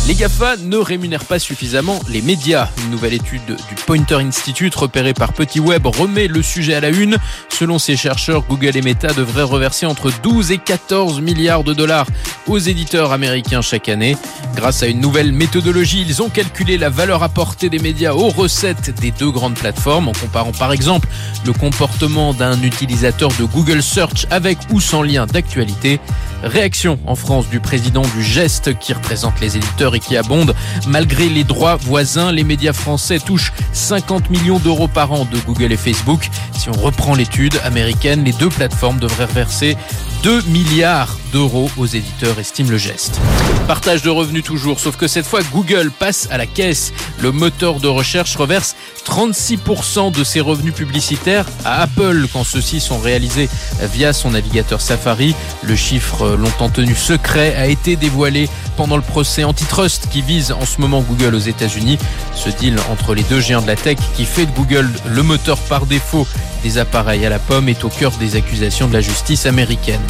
Les 0.07 0.15
GAFA 0.15 0.57
ne 0.59 0.77
rémunèrent 0.77 1.25
pas 1.25 1.41
suffisamment 1.41 1.99
les 2.09 2.23
médias. 2.23 2.69
Une 2.85 2.93
nouvelle 2.93 3.15
étude 3.15 3.45
du 3.45 3.75
Pointer 3.87 4.15
Institute 4.21 4.73
repérée 4.77 5.15
par 5.15 5.33
Petit 5.33 5.59
Web 5.59 5.85
remet 5.85 6.29
le 6.29 6.43
sujet 6.43 6.75
à 6.75 6.81
la 6.81 6.91
une. 6.91 7.17
Selon 7.49 7.81
ces 7.81 7.97
chercheurs, 7.97 8.45
Google 8.49 8.77
et 8.77 8.83
Meta 8.83 9.13
devraient 9.13 9.43
reverser 9.43 9.85
entre 9.85 10.13
12 10.23 10.53
et 10.53 10.59
14 10.59 11.21
milliards 11.21 11.65
de 11.65 11.75
dollars 11.75 12.07
aux 12.47 12.59
éditeurs 12.59 13.11
américains 13.11 13.63
chaque 13.63 13.89
année. 13.89 14.17
Grâce 14.55 14.85
à 14.85 14.87
une 14.87 15.01
nouvelle 15.01 15.33
méthodologie, 15.33 16.05
ils 16.07 16.23
ont 16.23 16.29
calculé 16.29 16.79
la 16.79 16.89
valeur 16.89 17.25
apportée 17.25 17.69
des 17.69 17.81
médias 17.81 18.13
aux 18.13 18.29
recettes 18.29 18.95
des 19.01 19.11
deux 19.11 19.33
grandes 19.33 19.57
plateformes 19.57 20.09
en 20.09 20.13
comparant 20.13 20.53
par 20.53 20.73
exemple 20.73 21.09
le 21.45 21.53
comportement 21.53 22.33
d'un 22.33 22.63
utilisateur 22.63 23.31
de 23.41 23.45
Google 23.45 23.83
Search 23.83 24.29
avec 24.31 24.59
ou 24.71 24.81
sans 24.81 25.03
lien 25.03 25.27
d'actualité. 25.27 25.99
Réaction 26.45 27.01
en 27.07 27.17
France 27.17 27.49
du 27.49 27.59
président 27.59 28.03
du 28.03 28.23
Geste 28.23 28.79
qui 28.79 28.93
représente 28.93 29.41
les 29.41 29.57
éditeurs 29.57 29.96
qui 29.99 30.17
abonde. 30.17 30.55
Malgré 30.87 31.29
les 31.29 31.45
droits 31.45 31.77
voisins, 31.77 32.33
les 32.33 32.45
médias 32.45 32.73
français 32.73 33.19
touchent 33.19 33.53
50 33.73 34.31
millions 34.31 34.59
d'euros 34.59 34.89
par 34.89 35.13
an 35.13 35.27
de 35.31 35.39
Google 35.41 35.73
et 35.73 35.77
Facebook. 35.77 36.31
Si 36.53 36.69
on 36.69 36.73
reprend 36.81 37.15
l'étude 37.15 37.59
américaine, 37.65 38.25
les 38.25 38.33
deux 38.33 38.49
plateformes 38.49 38.99
devraient 38.99 39.25
reverser 39.27 39.77
2 40.23 40.43
milliards 40.49 41.17
aux 41.37 41.87
éditeurs, 41.87 42.39
estime 42.39 42.71
le 42.71 42.79
geste. 42.79 43.21
Partage 43.67 44.01
de 44.01 44.09
revenus 44.09 44.43
toujours, 44.43 44.81
sauf 44.81 44.97
que 44.97 45.07
cette 45.07 45.27
fois 45.27 45.41
Google 45.53 45.91
passe 45.91 46.29
à 46.31 46.39
la 46.39 46.47
caisse. 46.47 46.93
Le 47.21 47.31
moteur 47.31 47.79
de 47.79 47.89
recherche 47.89 48.37
reverse 48.37 48.75
36% 49.07 50.13
de 50.13 50.25
ses 50.25 50.41
revenus 50.41 50.73
publicitaires 50.73 51.45
à 51.65 51.83
Apple 51.83 52.27
quand 52.33 52.45
ceux-ci 52.45 52.81
sont 52.81 52.99
réalisés 52.99 53.51
via 53.83 54.13
son 54.13 54.31
navigateur 54.31 54.81
Safari. 54.81 55.35
Le 55.63 55.77
chiffre 55.77 56.37
longtemps 56.37 56.71
tenu 56.71 56.95
secret 56.95 57.55
a 57.55 57.67
été 57.67 57.97
dévoilé 57.97 58.49
pendant 58.77 58.97
le 58.97 59.03
procès 59.03 59.45
antitrust 59.45 60.09
qui 60.11 60.23
vise 60.23 60.53
en 60.53 60.65
ce 60.65 60.81
moment 60.81 61.03
Google 61.03 61.35
aux 61.35 61.39
États-Unis. 61.39 61.99
Ce 62.35 62.49
deal 62.49 62.79
entre 62.91 63.15
les 63.15 63.23
deux 63.25 63.41
géants 63.41 63.63
de 63.63 63.67
la 63.67 63.77
tech 63.77 63.99
qui 64.17 64.25
fait 64.25 64.47
de 64.47 64.53
Google 64.53 64.89
le 65.07 65.23
moteur 65.23 65.59
par 65.59 65.85
défaut 65.87 66.27
des 66.67 66.79
appareils 66.79 67.25
à 67.25 67.29
la 67.29 67.39
pomme 67.39 67.69
est 67.69 67.85
au 67.85 67.89
cœur 67.89 68.11
des 68.19 68.35
accusations 68.35 68.89
de 68.89 68.93
la 68.93 69.01
justice 69.01 69.47
américaine. 69.47 70.01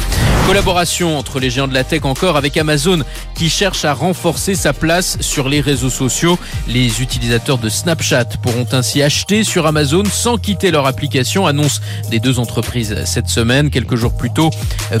Collaboration 0.47 1.15
entre 1.15 1.39
les 1.39 1.51
géants 1.51 1.67
de 1.67 1.73
la 1.73 1.83
tech 1.83 2.03
encore 2.03 2.35
avec 2.35 2.57
Amazon 2.57 3.03
qui 3.35 3.47
cherche 3.47 3.85
à 3.85 3.93
renforcer 3.93 4.55
sa 4.55 4.73
place 4.73 5.17
sur 5.19 5.49
les 5.49 5.61
réseaux 5.61 5.91
sociaux. 5.91 6.39
Les 6.67 7.03
utilisateurs 7.03 7.59
de 7.59 7.69
Snapchat 7.69 8.25
pourront 8.41 8.65
ainsi 8.71 9.03
acheter 9.03 9.43
sur 9.43 9.67
Amazon 9.67 10.01
sans 10.11 10.37
quitter 10.37 10.71
leur 10.71 10.87
application, 10.87 11.45
annonce 11.45 11.79
des 12.09 12.19
deux 12.19 12.39
entreprises 12.39 12.95
cette 13.05 13.27
semaine. 13.27 13.69
Quelques 13.69 13.95
jours 13.95 14.17
plus 14.17 14.31
tôt, 14.31 14.49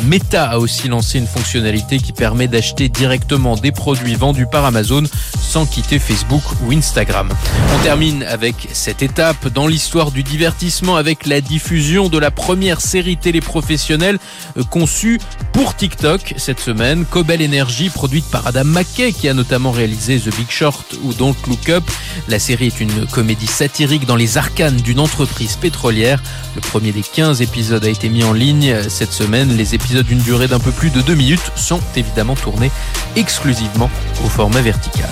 Meta 0.03 0.51
a 0.51 0.59
aussi 0.59 0.89
lancé 0.89 1.17
une 1.17 1.27
fonctionnalité 1.27 1.97
qui 1.97 2.11
permet 2.11 2.47
d'acheter 2.47 2.87
directement 2.87 3.55
des 3.55 3.71
produits 3.71 4.13
vendus 4.13 4.47
par 4.51 4.63
Amazon 4.63 5.03
sans 5.41 5.65
quitter 5.65 5.97
Facebook 5.97 6.43
ou 6.61 6.71
Instagram. 6.71 7.29
On 7.73 7.83
termine 7.83 8.21
avec 8.23 8.67
cette 8.73 9.01
étape 9.01 9.47
dans 9.47 9.65
l'histoire 9.65 10.11
du 10.11 10.21
divertissement 10.21 10.97
avec 10.97 11.25
la 11.25 11.41
diffusion 11.47 12.09
de 12.09 12.17
la 12.17 12.31
première 12.31 12.81
série 12.81 13.17
télé 13.17 13.41
professionnelle 13.41 14.19
euh, 14.57 14.63
conçue 14.63 15.19
pour 15.53 15.75
TikTok 15.75 16.35
cette 16.37 16.59
semaine. 16.59 17.05
Cobel 17.05 17.43
Energy, 17.43 17.89
produite 17.89 18.25
par 18.29 18.45
Adam 18.45 18.65
McKay, 18.65 19.11
qui 19.11 19.27
a 19.29 19.33
notamment 19.33 19.71
réalisé 19.71 20.19
The 20.19 20.35
Big 20.35 20.49
Short 20.49 20.95
ou 21.03 21.13
Don't 21.13 21.35
Look 21.47 21.69
Up. 21.69 21.83
La 22.27 22.39
série 22.39 22.67
est 22.67 22.79
une 22.79 23.05
comédie 23.07 23.47
satirique 23.47 24.05
dans 24.05 24.15
les 24.15 24.37
arcanes 24.37 24.77
d'une 24.77 24.99
entreprise 24.99 25.55
pétrolière. 25.55 26.21
Le 26.55 26.61
premier 26.61 26.91
des 26.91 27.03
15 27.03 27.41
épisodes 27.41 27.83
a 27.83 27.89
été 27.89 28.09
mis 28.09 28.23
en 28.23 28.33
ligne 28.33 28.89
cette 28.89 29.13
semaine. 29.13 29.55
Les 29.55 29.75
épisodes 29.75 30.05
d'une 30.05 30.19
durée 30.19 30.47
d'un 30.47 30.59
peu 30.59 30.71
plus 30.71 30.89
de 30.89 31.01
deux 31.01 31.15
minutes 31.15 31.51
sont 31.55 31.81
évidemment 31.95 32.35
tournés 32.35 32.71
exclusivement 33.15 33.89
au 34.23 34.29
format 34.29 34.61
vertical. 34.61 35.09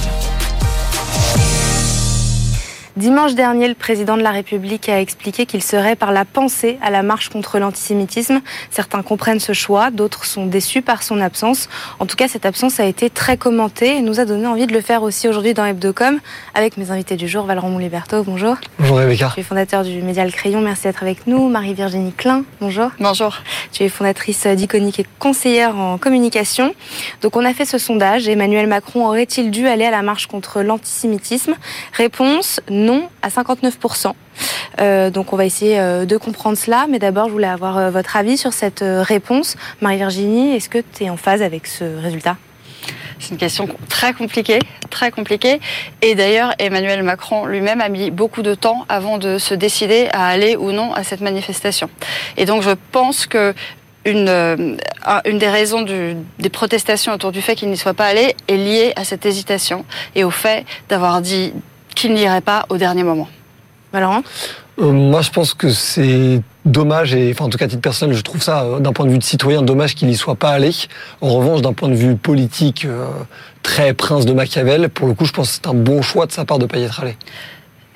Dimanche 2.98 3.36
dernier, 3.36 3.68
le 3.68 3.76
président 3.76 4.16
de 4.16 4.22
la 4.22 4.32
République 4.32 4.88
a 4.88 5.02
expliqué 5.02 5.46
qu'il 5.46 5.62
serait 5.62 5.98
par 5.98 6.14
la 6.14 6.24
pensée 6.24 6.78
à 6.82 6.90
la 6.90 7.04
marche 7.04 7.28
contre 7.28 7.60
l'antisémitisme. 7.60 8.40
Certains 8.72 9.02
comprennent 9.02 9.42
ce 9.42 9.52
choix, 9.52 9.92
d'autres 9.92 10.24
sont 10.24 10.46
déçus 10.46 10.82
par 10.82 11.04
son 11.04 11.20
absence. 11.20 11.68
En 12.00 12.06
tout 12.06 12.16
cas, 12.16 12.30
cette 12.30 12.46
absence 12.46 12.80
a 12.80 12.86
été 12.86 13.10
très 13.10 13.36
commentée 13.36 13.98
et 13.98 14.02
nous 14.02 14.22
a 14.22 14.26
donné 14.26 14.48
envie 14.48 14.66
de 14.66 14.72
le 14.72 14.80
faire 14.80 15.04
aussi 15.04 15.28
aujourd'hui 15.28 15.54
dans 15.54 15.66
Hebdocom 15.66 16.22
avec 16.54 16.78
mes 16.78 16.90
invités 16.90 17.18
du 17.18 17.28
jour, 17.28 17.44
Valorant 17.46 17.68
Mouliberto, 17.68 18.24
bonjour. 18.24 18.56
Bonjour 18.80 19.00
Rebecca. 19.00 19.30
Tu 19.34 19.42
es 19.42 19.44
fondateur 19.44 19.84
du 19.84 20.02
Média 20.02 20.24
Le 20.24 20.32
Crayon, 20.32 20.62
merci 20.62 20.84
d'être 20.84 21.04
avec 21.04 21.28
nous. 21.28 21.50
Marie-Virginie 21.50 22.14
Klein, 22.14 22.46
bonjour. 22.62 22.92
Bonjour. 23.02 23.36
Tu 23.74 23.84
es 23.84 23.90
fondatrice 23.90 24.48
d'Iconique 24.48 25.02
et 25.02 25.06
conseillère 25.20 25.76
en 25.76 25.98
communication. 25.98 26.74
Donc 27.22 27.36
on 27.36 27.44
a 27.44 27.54
fait 27.54 27.66
ce 27.66 27.78
sondage, 27.78 28.30
Emmanuel 28.30 28.68
Macron 28.68 29.06
aurait-il 29.06 29.52
dû 29.52 29.68
aller 29.68 29.84
à 29.84 29.92
la 29.92 30.02
marche 30.02 30.28
contre 30.28 30.62
l'antisémitisme? 30.62 31.56
Réponse, 31.92 32.62
non 32.70 32.85
à 33.22 33.30
59%. 33.30 34.14
Euh, 34.82 35.10
donc 35.10 35.34
on 35.34 35.38
va 35.38 35.46
essayer 35.46 35.80
euh, 35.80 36.06
de 36.06 36.18
comprendre 36.18 36.58
cela, 36.58 36.86
mais 36.90 37.00
d'abord 37.00 37.28
je 37.28 37.32
voulais 37.32 37.48
avoir 37.48 37.78
euh, 37.78 37.90
votre 37.90 38.18
avis 38.18 38.38
sur 38.38 38.54
cette 38.54 38.84
réponse. 38.84 39.56
Marie-Virginie, 39.82 40.56
est-ce 40.56 40.70
que 40.70 40.80
tu 40.80 41.06
es 41.06 41.10
en 41.10 41.18
phase 41.18 41.42
avec 41.42 41.68
ce 41.68 41.84
résultat? 42.02 42.38
C'est 43.20 43.32
une 43.32 43.38
question 43.38 43.68
très 43.90 44.14
compliquée, 44.14 44.60
très 44.90 45.10
compliquée. 45.10 45.60
Et 46.02 46.16
d'ailleurs, 46.16 46.54
Emmanuel 46.60 47.02
Macron 47.02 47.46
lui-même 47.46 47.80
a 47.82 47.88
mis 47.90 48.12
beaucoup 48.12 48.42
de 48.42 48.54
temps 48.54 48.86
avant 48.90 49.18
de 49.18 49.38
se 49.38 49.54
décider 49.54 50.10
à 50.12 50.28
aller 50.28 50.58
ou 50.58 50.72
non 50.72 50.94
à 50.94 51.04
cette 51.04 51.22
manifestation. 51.22 51.90
Et 52.36 52.46
donc, 52.46 52.62
je 52.62 52.72
pense 52.92 53.26
que 53.26 53.56
une 54.06 54.78
des 55.40 55.50
raisons 55.50 55.82
des 55.82 56.50
protestations 56.50 57.14
autour 57.14 57.32
du 57.32 57.42
fait 57.42 57.56
qu'il 57.56 57.70
n'y 57.70 57.78
soit 57.78 57.96
pas 57.96 58.06
allé 58.06 58.36
est 58.48 58.58
liée 58.58 58.94
à 58.96 59.04
cette 59.04 59.26
hésitation 59.26 59.84
et 60.14 60.24
au 60.24 60.30
fait 60.30 60.64
d'avoir 60.90 61.22
dit 61.22 61.54
qu'il 61.96 62.14
n'irait 62.14 62.42
pas 62.42 62.66
au 62.70 62.78
dernier 62.78 63.04
moment. 63.04 63.28
Valorant 63.92 64.22
euh, 64.80 64.92
Moi, 64.92 65.22
je 65.22 65.32
pense 65.32 65.54
que 65.54 65.70
c'est 65.70 66.42
dommage, 66.66 67.16
et 67.16 67.32
enfin, 67.32 67.46
en 67.46 67.50
tout 67.50 67.58
cas, 67.58 67.66
à 67.66 67.68
titre 67.68 67.82
personnel, 67.82 68.16
je 68.16 68.22
trouve 68.22 68.42
ça, 68.42 68.64
euh, 68.64 68.80
d'un 68.80 68.92
point 68.92 69.06
de 69.06 69.12
vue 69.12 69.18
de 69.18 69.24
citoyen, 69.24 69.62
dommage 69.62 69.96
qu'il 69.96 70.08
n'y 70.08 70.16
soit 70.16 70.36
pas 70.36 70.50
allé. 70.50 70.72
En 71.22 71.30
revanche, 71.30 71.62
d'un 71.62 71.74
point 71.74 71.90
de 71.90 71.96
vue 71.96 72.16
politique, 72.16 72.86
euh, 72.86 73.08
très 73.64 73.94
prince 73.94 74.26
de 74.26 74.34
Machiavel, 74.34 74.90
pour 74.90 75.08
le 75.08 75.14
coup, 75.14 75.26
je 75.26 75.32
pense 75.32 75.48
que 75.48 75.54
c'est 75.56 75.68
un 75.68 75.74
bon 75.74 76.02
choix 76.02 76.26
de 76.26 76.32
sa 76.32 76.46
part 76.46 76.60
de 76.60 76.64
ne 76.64 76.68
pas 76.68 76.78
y 76.78 76.84
être 76.84 77.00
allé. 77.00 77.16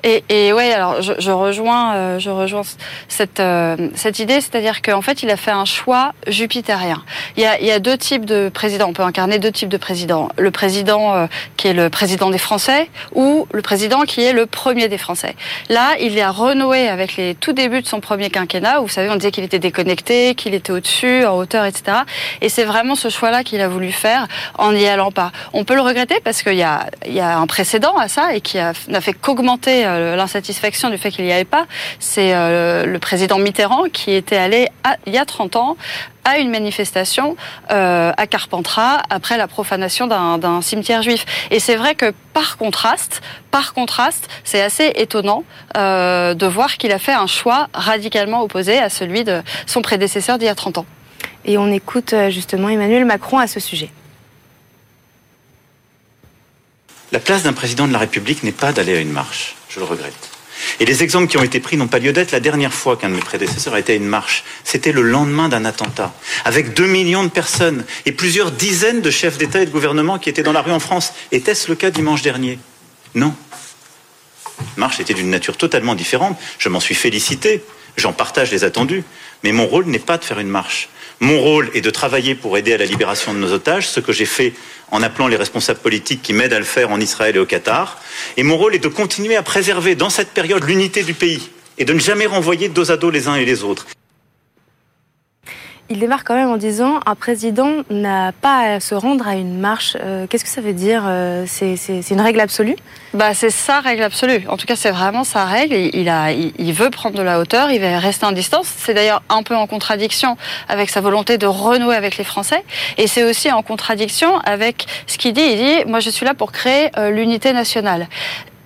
Et, 0.02 0.24
et 0.28 0.52
ouais, 0.52 0.72
alors 0.72 1.02
je, 1.02 1.12
je 1.18 1.30
rejoins, 1.30 1.94
euh, 1.94 2.18
je 2.18 2.30
rejoins 2.30 2.62
cette 3.08 3.40
euh, 3.40 3.76
cette 3.94 4.18
idée, 4.18 4.40
c'est-à-dire 4.40 4.82
qu'en 4.82 5.02
fait, 5.02 5.22
il 5.22 5.30
a 5.30 5.36
fait 5.36 5.50
un 5.50 5.64
choix 5.64 6.12
jupitérien. 6.26 7.02
Il 7.36 7.42
y 7.42 7.46
a, 7.46 7.60
il 7.60 7.66
y 7.66 7.70
a 7.70 7.78
deux 7.78 7.98
types 7.98 8.24
de 8.24 8.50
présidents. 8.52 8.88
On 8.88 8.92
peut 8.92 9.02
incarner 9.02 9.38
deux 9.38 9.52
types 9.52 9.68
de 9.68 9.76
présidents. 9.76 10.28
Le 10.38 10.50
président 10.50 11.14
euh, 11.14 11.26
qui 11.56 11.68
est 11.68 11.72
le 11.72 11.90
président 11.90 12.30
des 12.30 12.38
Français 12.38 12.88
ou 13.14 13.46
le 13.52 13.62
président 13.62 14.02
qui 14.02 14.22
est 14.22 14.32
le 14.32 14.46
premier 14.46 14.88
des 14.88 14.98
Français. 14.98 15.34
Là, 15.68 15.96
il 16.00 16.18
a 16.20 16.30
renoué 16.30 16.88
avec 16.88 17.16
les 17.16 17.34
tout 17.34 17.52
débuts 17.52 17.82
de 17.82 17.86
son 17.86 18.00
premier 18.00 18.30
quinquennat. 18.30 18.80
Où, 18.80 18.84
vous 18.84 18.88
savez, 18.88 19.10
on 19.10 19.16
disait 19.16 19.30
qu'il 19.30 19.44
était 19.44 19.58
déconnecté, 19.58 20.34
qu'il 20.34 20.54
était 20.54 20.72
au-dessus, 20.72 21.24
en 21.26 21.36
hauteur, 21.36 21.64
etc. 21.64 21.98
Et 22.40 22.48
c'est 22.48 22.64
vraiment 22.64 22.94
ce 22.94 23.08
choix-là 23.08 23.44
qu'il 23.44 23.60
a 23.60 23.68
voulu 23.68 23.92
faire 23.92 24.26
en 24.56 24.72
n'y 24.72 24.86
allant 24.86 25.12
pas. 25.12 25.32
On 25.52 25.64
peut 25.64 25.74
le 25.74 25.82
regretter 25.82 26.20
parce 26.24 26.42
qu'il 26.42 26.54
y 26.54 26.62
a 26.62 26.86
il 27.06 27.14
y 27.14 27.20
a 27.20 27.38
un 27.38 27.46
précédent 27.46 27.96
à 27.96 28.08
ça 28.08 28.34
et 28.34 28.40
qui 28.40 28.58
n'a 28.58 29.00
fait 29.00 29.12
qu'augmenter 29.12 29.84
l'insatisfaction 29.98 30.90
du 30.90 30.98
fait 30.98 31.10
qu'il 31.10 31.24
n'y 31.24 31.32
avait 31.32 31.44
pas, 31.44 31.66
c'est 31.98 32.32
le 32.32 32.98
président 32.98 33.38
Mitterrand 33.38 33.84
qui 33.92 34.12
était 34.12 34.36
allé 34.36 34.68
il 35.06 35.14
y 35.14 35.18
a 35.18 35.24
30 35.24 35.56
ans 35.56 35.76
à 36.24 36.38
une 36.38 36.50
manifestation 36.50 37.36
euh, 37.70 38.12
à 38.16 38.26
Carpentras 38.26 39.02
après 39.10 39.36
la 39.36 39.48
profanation 39.48 40.06
d'un 40.06 40.62
cimetière 40.62 41.02
juif. 41.02 41.24
Et 41.50 41.58
c'est 41.58 41.76
vrai 41.76 41.94
que 41.94 42.12
par 42.32 42.56
contraste, 42.56 43.20
par 43.50 43.74
contraste, 43.74 44.28
c'est 44.44 44.60
assez 44.60 44.92
étonnant 44.94 45.44
euh, 45.76 46.34
de 46.34 46.46
voir 46.46 46.76
qu'il 46.76 46.92
a 46.92 46.98
fait 46.98 47.12
un 47.12 47.26
choix 47.26 47.68
radicalement 47.72 48.42
opposé 48.42 48.78
à 48.78 48.88
celui 48.88 49.24
de 49.24 49.42
son 49.66 49.82
prédécesseur 49.82 50.38
d'il 50.38 50.46
y 50.46 50.48
a 50.48 50.54
30 50.54 50.78
ans. 50.78 50.86
Et 51.44 51.58
on 51.58 51.70
écoute 51.72 52.12
euh, 52.12 52.30
justement 52.30 52.68
Emmanuel 52.68 53.04
Macron 53.04 53.38
à 53.38 53.46
ce 53.46 53.60
sujet. 53.60 53.90
La 57.12 57.18
place 57.18 57.42
d'un 57.42 57.52
président 57.52 57.88
de 57.88 57.92
la 57.92 57.98
République 57.98 58.44
n'est 58.44 58.52
pas 58.52 58.72
d'aller 58.72 58.96
à 58.96 59.00
une 59.00 59.10
marche, 59.10 59.56
je 59.68 59.80
le 59.80 59.84
regrette. 59.84 60.30
Et 60.78 60.84
les 60.84 61.02
exemples 61.02 61.26
qui 61.26 61.38
ont 61.38 61.42
été 61.42 61.58
pris 61.58 61.76
n'ont 61.76 61.88
pas 61.88 61.98
lieu 61.98 62.12
d'être. 62.12 62.30
La 62.30 62.40
dernière 62.40 62.72
fois 62.72 62.96
qu'un 62.96 63.08
de 63.08 63.14
mes 63.14 63.20
prédécesseurs 63.20 63.74
a 63.74 63.80
été 63.80 63.94
à 63.94 63.96
une 63.96 64.06
marche, 64.06 64.44
c'était 64.62 64.92
le 64.92 65.02
lendemain 65.02 65.48
d'un 65.48 65.64
attentat, 65.64 66.12
avec 66.44 66.74
deux 66.74 66.86
millions 66.86 67.24
de 67.24 67.28
personnes 67.28 67.84
et 68.06 68.12
plusieurs 68.12 68.52
dizaines 68.52 69.00
de 69.00 69.10
chefs 69.10 69.38
d'État 69.38 69.62
et 69.62 69.66
de 69.66 69.70
gouvernement 69.70 70.18
qui 70.18 70.28
étaient 70.28 70.42
dans 70.42 70.52
la 70.52 70.62
rue 70.62 70.72
en 70.72 70.78
France. 70.78 71.12
Était-ce 71.32 71.68
le 71.68 71.74
cas 71.74 71.90
dimanche 71.90 72.22
dernier? 72.22 72.58
Non. 73.14 73.34
La 74.58 74.64
marche 74.76 75.00
était 75.00 75.14
d'une 75.14 75.30
nature 75.30 75.56
totalement 75.56 75.94
différente. 75.94 76.38
Je 76.58 76.68
m'en 76.68 76.80
suis 76.80 76.94
félicité. 76.94 77.64
J'en 77.96 78.12
partage 78.12 78.52
les 78.52 78.62
attendus. 78.62 79.02
Mais 79.42 79.52
mon 79.52 79.66
rôle 79.66 79.86
n'est 79.86 79.98
pas 79.98 80.18
de 80.18 80.24
faire 80.24 80.38
une 80.38 80.48
marche. 80.48 80.88
Mon 81.22 81.38
rôle 81.38 81.70
est 81.74 81.82
de 81.82 81.90
travailler 81.90 82.34
pour 82.34 82.56
aider 82.56 82.72
à 82.72 82.78
la 82.78 82.86
libération 82.86 83.34
de 83.34 83.38
nos 83.38 83.52
otages, 83.52 83.88
ce 83.88 84.00
que 84.00 84.10
j'ai 84.10 84.24
fait 84.24 84.54
en 84.90 85.02
appelant 85.02 85.28
les 85.28 85.36
responsables 85.36 85.80
politiques 85.80 86.22
qui 86.22 86.32
m'aident 86.32 86.54
à 86.54 86.58
le 86.58 86.64
faire 86.64 86.90
en 86.90 86.98
Israël 86.98 87.36
et 87.36 87.38
au 87.38 87.44
Qatar. 87.44 88.00
Et 88.38 88.42
mon 88.42 88.56
rôle 88.56 88.74
est 88.74 88.78
de 88.78 88.88
continuer 88.88 89.36
à 89.36 89.42
préserver 89.42 89.94
dans 89.94 90.08
cette 90.08 90.30
période 90.30 90.64
l'unité 90.64 91.02
du 91.02 91.12
pays 91.12 91.50
et 91.76 91.84
de 91.84 91.92
ne 91.92 92.00
jamais 92.00 92.24
renvoyer 92.24 92.70
dos 92.70 92.90
à 92.90 92.96
dos 92.96 93.10
les 93.10 93.28
uns 93.28 93.34
et 93.36 93.44
les 93.44 93.64
autres 93.64 93.86
il 95.90 95.98
démarre 95.98 96.22
quand 96.22 96.36
même 96.36 96.48
en 96.48 96.56
disant 96.56 97.00
un 97.04 97.16
président 97.16 97.82
n'a 97.90 98.30
pas 98.30 98.74
à 98.74 98.80
se 98.80 98.94
rendre 98.94 99.26
à 99.26 99.34
une 99.34 99.58
marche. 99.58 99.96
Euh, 100.00 100.28
qu'est-ce 100.28 100.44
que 100.44 100.50
ça 100.50 100.60
veut 100.60 100.72
dire 100.72 101.02
euh, 101.06 101.44
C'est 101.48 102.10
une 102.10 102.20
règle 102.20 102.38
absolue? 102.38 102.76
Bah, 103.12 103.34
C'est 103.34 103.50
sa 103.50 103.80
règle 103.80 104.04
absolue. 104.04 104.44
En 104.48 104.56
tout 104.56 104.66
cas, 104.66 104.76
c'est 104.76 104.92
vraiment 104.92 105.24
sa 105.24 105.44
règle. 105.44 105.74
Il, 105.74 106.72
veut 106.72 106.90
prendre 106.90 107.16
de 107.16 107.22
la 107.22 107.40
hauteur, 107.40 107.72
il 107.72 107.80
va 107.80 107.98
rester 107.98 108.24
en 108.24 108.30
distance. 108.30 108.72
C'est 108.78 108.94
d'ailleurs 108.94 109.22
un 109.28 109.42
peu 109.42 109.56
en 109.56 109.66
contradiction 109.66 110.36
avec 110.68 110.90
sa 110.90 111.00
volonté 111.00 111.38
de 111.38 111.46
renouer 111.46 111.96
avec 111.96 112.16
les 112.16 112.24
Français. 112.24 112.62
Et 112.96 113.08
c'est 113.08 113.24
aussi 113.24 113.50
en 113.50 113.62
contradiction 113.62 114.38
avec 114.44 114.86
ce 115.08 115.18
qu'il 115.18 115.32
dit. 115.32 115.42
Il 115.42 115.56
dit, 115.56 115.90
moi 115.90 115.98
je 115.98 116.10
suis 116.10 116.24
là 116.24 116.34
pour 116.34 116.52
créer 116.52 116.90
euh, 116.98 117.10
l'unité 117.10 117.52
nationale. 117.52 118.06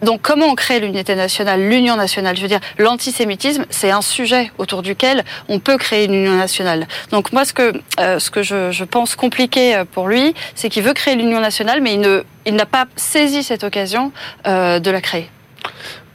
Donc 0.03 0.21
comment 0.23 0.47
on 0.47 0.55
crée 0.55 0.81
l'unité 0.81 1.15
nationale, 1.15 1.69
l'union 1.69 1.97
nationale? 1.97 2.37
Je 2.37 2.43
veux 2.43 2.49
dire, 2.49 2.61
l'antisémitisme, 2.79 3.65
c'est 3.71 3.91
un 3.91 4.03
sujet 4.03 4.51
autour 4.59 4.83
duquel 4.83 5.25
on 5.49 5.61
peut 5.61 5.79
créer 5.79 6.05
une 6.05 6.15
union 6.15 6.37
nationale. 6.37 6.87
Donc 7.11 7.33
moi, 7.33 7.45
ce 7.45 7.53
que, 7.53 7.73
euh, 8.01 8.19
ce 8.19 8.31
que 8.31 8.43
je, 8.43 8.85
pense 8.85 9.17
compliqué 9.17 9.75
euh, 9.75 9.85
pour 9.91 10.09
lui, 10.09 10.35
c'est 10.55 10.69
qu'il 10.69 10.83
veut 10.83 10.93
créer 10.93 11.17
l'union 11.17 11.41
nationale, 11.41 11.81
mais 11.81 11.95
il, 11.95 12.01
ne, 12.01 12.23
il 12.45 12.55
n'a 12.55 12.67
pas 12.67 12.87
saisi 12.97 13.43
cette 13.43 13.65
occasion 13.65 14.13
euh, 14.47 14.79
de 14.79 14.91
la 14.91 15.01
créer. 15.01 15.31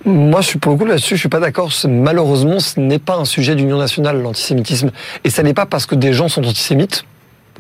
Moi, 0.06 0.42
je 0.42 0.48
suis 0.48 0.60
pour 0.60 0.72
le 0.72 0.78
coup 0.78 0.86
là-dessus, 0.86 1.16
je 1.16 1.20
suis 1.22 1.30
pas 1.30 1.40
d'accord. 1.40 1.72
Malheureusement, 1.86 2.60
ce 2.60 2.80
n'est 2.80 3.00
pas 3.00 3.16
un 3.16 3.26
sujet 3.26 3.56
d'union 3.56 3.78
nationale, 3.78 4.22
l'antisémitisme. 4.22 4.92
Et 5.24 5.30
ça 5.30 5.44
n'est 5.44 5.54
pas 5.54 5.66
parce 5.66 5.86
que 5.86 5.96
des 5.96 6.14
gens 6.14 6.30
sont 6.30 6.46
antisémites, 6.46 7.04